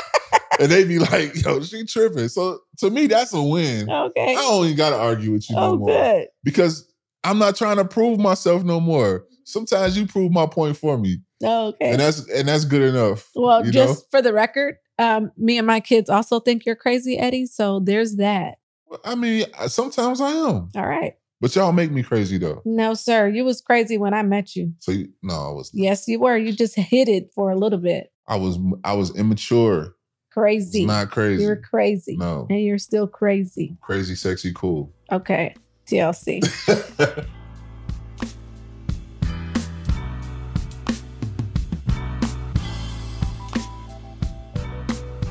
[0.60, 3.90] and they be like, "Yo, she tripping." So to me, that's a win.
[3.90, 4.32] Okay.
[4.32, 6.28] I don't even gotta argue with you Oh, no more good.
[6.44, 6.88] because
[7.24, 9.26] I'm not trying to prove myself no more.
[9.46, 11.92] Sometimes you prove my point for me, Okay.
[11.92, 13.30] and that's and that's good enough.
[13.36, 14.06] Well, just know?
[14.12, 17.46] for the record, um, me and my kids also think you're crazy, Eddie.
[17.46, 18.56] So there's that.
[19.04, 21.14] I mean, sometimes I am, All right.
[21.44, 22.62] But y'all make me crazy though.
[22.64, 23.28] No, sir.
[23.28, 24.72] You was crazy when I met you.
[24.80, 25.70] So you, no, I was.
[25.74, 26.38] Yes, you were.
[26.38, 28.14] You just hid it for a little bit.
[28.30, 28.58] I was.
[28.86, 29.94] I was immature.
[30.32, 30.86] Crazy.
[30.86, 31.44] not crazy.
[31.44, 32.16] You're crazy.
[32.16, 33.76] No, And you're still crazy.
[33.82, 34.94] crazy, sexy, cool.
[35.12, 35.54] Okay.
[35.86, 36.40] TLC.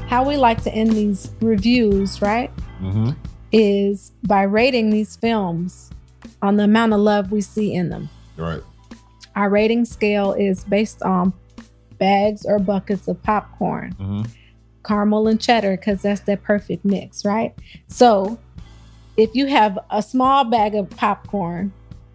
[0.08, 2.50] How we like to end these reviews, right?
[2.80, 3.12] hmm
[3.50, 5.88] Is by rating these films
[6.42, 8.10] on the amount of love we see in them.
[8.36, 8.62] Right.
[9.34, 11.32] Our rating scale is based on
[11.98, 14.22] bags or buckets of popcorn, hmm
[14.84, 17.54] caramel and cheddar, because that's that perfect mix, right?
[17.86, 18.36] So
[19.16, 21.72] if you have a small bag of popcorn,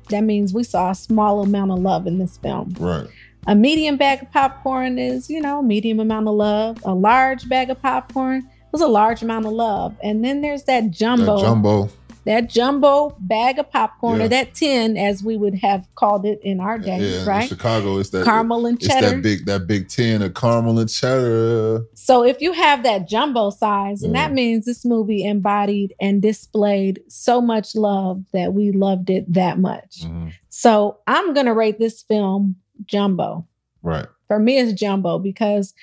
[0.09, 2.75] that means we saw a small amount of love in this film.
[2.77, 3.07] Right.
[3.45, 6.77] A medium bag of popcorn is, you know, medium amount of love.
[6.83, 9.95] A large bag of popcorn was a large amount of love.
[10.03, 11.89] And then there's that jumbo That jumbo.
[12.27, 14.25] That jumbo bag of popcorn Yeah.
[14.25, 17.47] or that tin as we would have called it in our day yeah, in right
[17.49, 19.05] Chicago, it's that caramel and cheddar.
[19.07, 21.85] It's that big that big tin of caramel and cheddar.
[21.95, 27.01] so if you have that jumbo size and that means this movie embodied and displayed
[27.07, 30.31] so much love that we loved it that much Mhm.
[30.49, 32.55] so i'm gonna rate this film
[32.85, 33.45] jumbo
[33.81, 34.05] Right.
[34.27, 35.73] for me it's jumbo because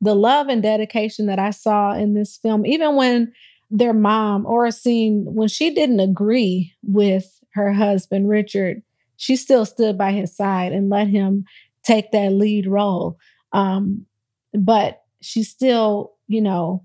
[0.00, 3.32] the love and dedication that I saw in this film, even when
[3.74, 8.82] their mom Oracene when she didn't agree with her husband Richard,
[9.16, 11.44] she still stood by his side and let him
[11.82, 13.18] take that lead role.
[13.52, 14.06] Um,
[14.52, 16.84] but she still, you know,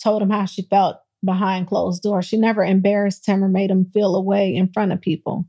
[0.00, 2.26] told him how she felt behind closed doors.
[2.26, 5.46] She never embarrassed him or made him feel away in front of people.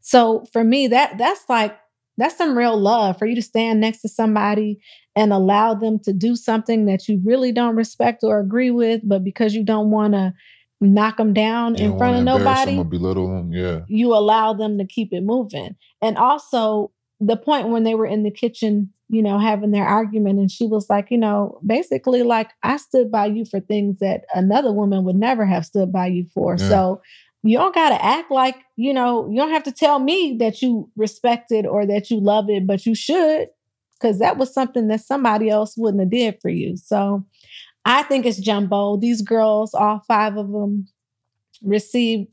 [0.00, 1.76] So for me, that that's like
[2.16, 4.78] that's some real love for you to stand next to somebody
[5.14, 9.24] and allow them to do something that you really don't respect or agree with, but
[9.24, 10.32] because you don't want to
[10.80, 13.52] knock them down You in front of nobody, belittle them.
[13.52, 13.80] Yeah.
[13.88, 15.74] you allow them to keep it moving.
[16.02, 20.38] And also the point when they were in the kitchen, you know, having their argument,
[20.38, 24.24] and she was like, you know, basically like I stood by you for things that
[24.34, 26.56] another woman would never have stood by you for.
[26.58, 26.68] Yeah.
[26.68, 27.02] So
[27.48, 30.62] you don't got to act like, you know, you don't have to tell me that
[30.62, 33.48] you respect it or that you love it, but you should,
[33.98, 36.76] because that was something that somebody else wouldn't have did for you.
[36.76, 37.24] So
[37.84, 38.96] I think it's jumbo.
[38.96, 40.88] These girls, all five of them,
[41.62, 42.28] received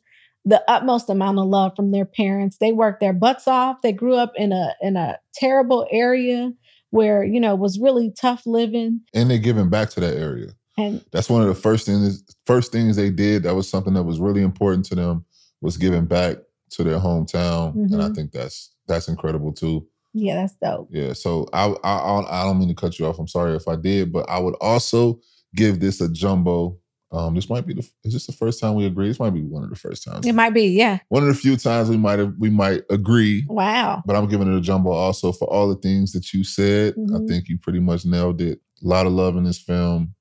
[0.45, 2.57] the utmost amount of love from their parents.
[2.57, 3.81] They worked their butts off.
[3.81, 6.51] They grew up in a in a terrible area
[6.89, 9.01] where, you know, was really tough living.
[9.13, 10.49] And they're giving back to that area.
[10.77, 13.43] And That's one of the first things first things they did.
[13.43, 15.25] That was something that was really important to them
[15.61, 16.37] was giving back
[16.71, 18.15] to their hometown, and I Mhm.
[18.15, 19.87] think that's that's incredible too.
[20.15, 20.89] yeah, that's dope.
[20.91, 21.13] Yeah.
[21.13, 23.17] So I, I I don't mean to cut you off.
[23.19, 25.19] I'm sorry if I did, but I would also
[25.55, 26.77] give this a jumbo.
[27.11, 29.07] Um, this might be the is this the first time we agree?
[29.07, 30.25] This might be one of the first times.
[30.25, 30.97] It might be, yeah.
[31.09, 33.45] One of the few times we might have we might agree.
[33.47, 34.01] Wow.
[34.07, 36.95] But I'm giving it a jumbo also for all the things that you said.
[36.95, 37.23] Mhm.
[37.23, 38.59] I think you pretty much nailed it.
[38.83, 40.13] A lot of love in this film,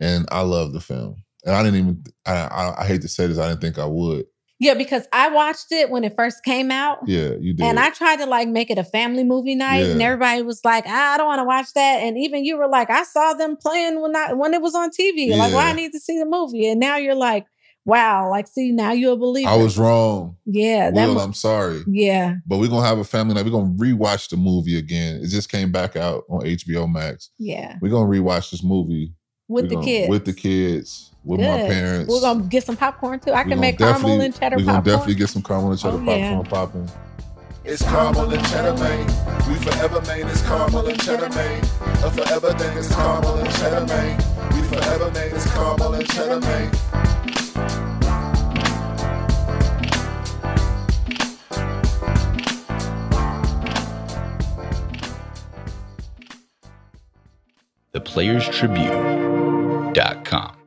[0.00, 1.22] and I love the film.
[1.44, 2.04] And I didn't even.
[2.26, 3.38] I, I, I hate to say this.
[3.38, 4.24] I didn't think I would.
[4.60, 6.98] Yeah, because I watched it when it first came out.
[7.06, 7.64] Yeah, you did.
[7.64, 10.84] And I tried to like make it a family movie night, and everybody was like,
[10.88, 13.56] "Ah, "I don't want to watch that." And even you were like, "I saw them
[13.56, 15.36] playing when I when it was on TV.
[15.36, 17.46] Like, why I need to see the movie?" And now you're like,
[17.84, 19.48] "Wow!" Like, see, now you're a believer.
[19.48, 20.36] I was wrong.
[20.44, 21.84] yeah, Will, I'm sorry.
[21.86, 23.44] yeah, But we're gonna have a family night.
[23.44, 25.20] We're gonna rewatch the movie again.
[25.22, 27.30] It just came back out on HBO Max.
[27.38, 29.14] yeah, We're gonna rewatch this movie
[29.48, 32.12] with We're the gonna- kids, With the kids, with my parents.
[32.12, 33.32] We're gonna get some popcorn too.
[33.32, 34.96] I We can make caramel and cheddar We're gonna popcorn.
[34.96, 36.36] definitely get some caramel and cheddar Oh, yeah.
[36.36, 36.46] popcorn
[36.86, 36.90] popping.
[37.64, 39.06] It's caramel and cheddar, man.
[39.48, 41.62] We forever made it's caramel and cheddar, man.
[42.04, 44.16] A forever thing is caramel and cheddar, man.
[44.54, 47.87] We forever made it's caramel and cheddar, man.
[57.98, 60.57] theplayerstribune.com.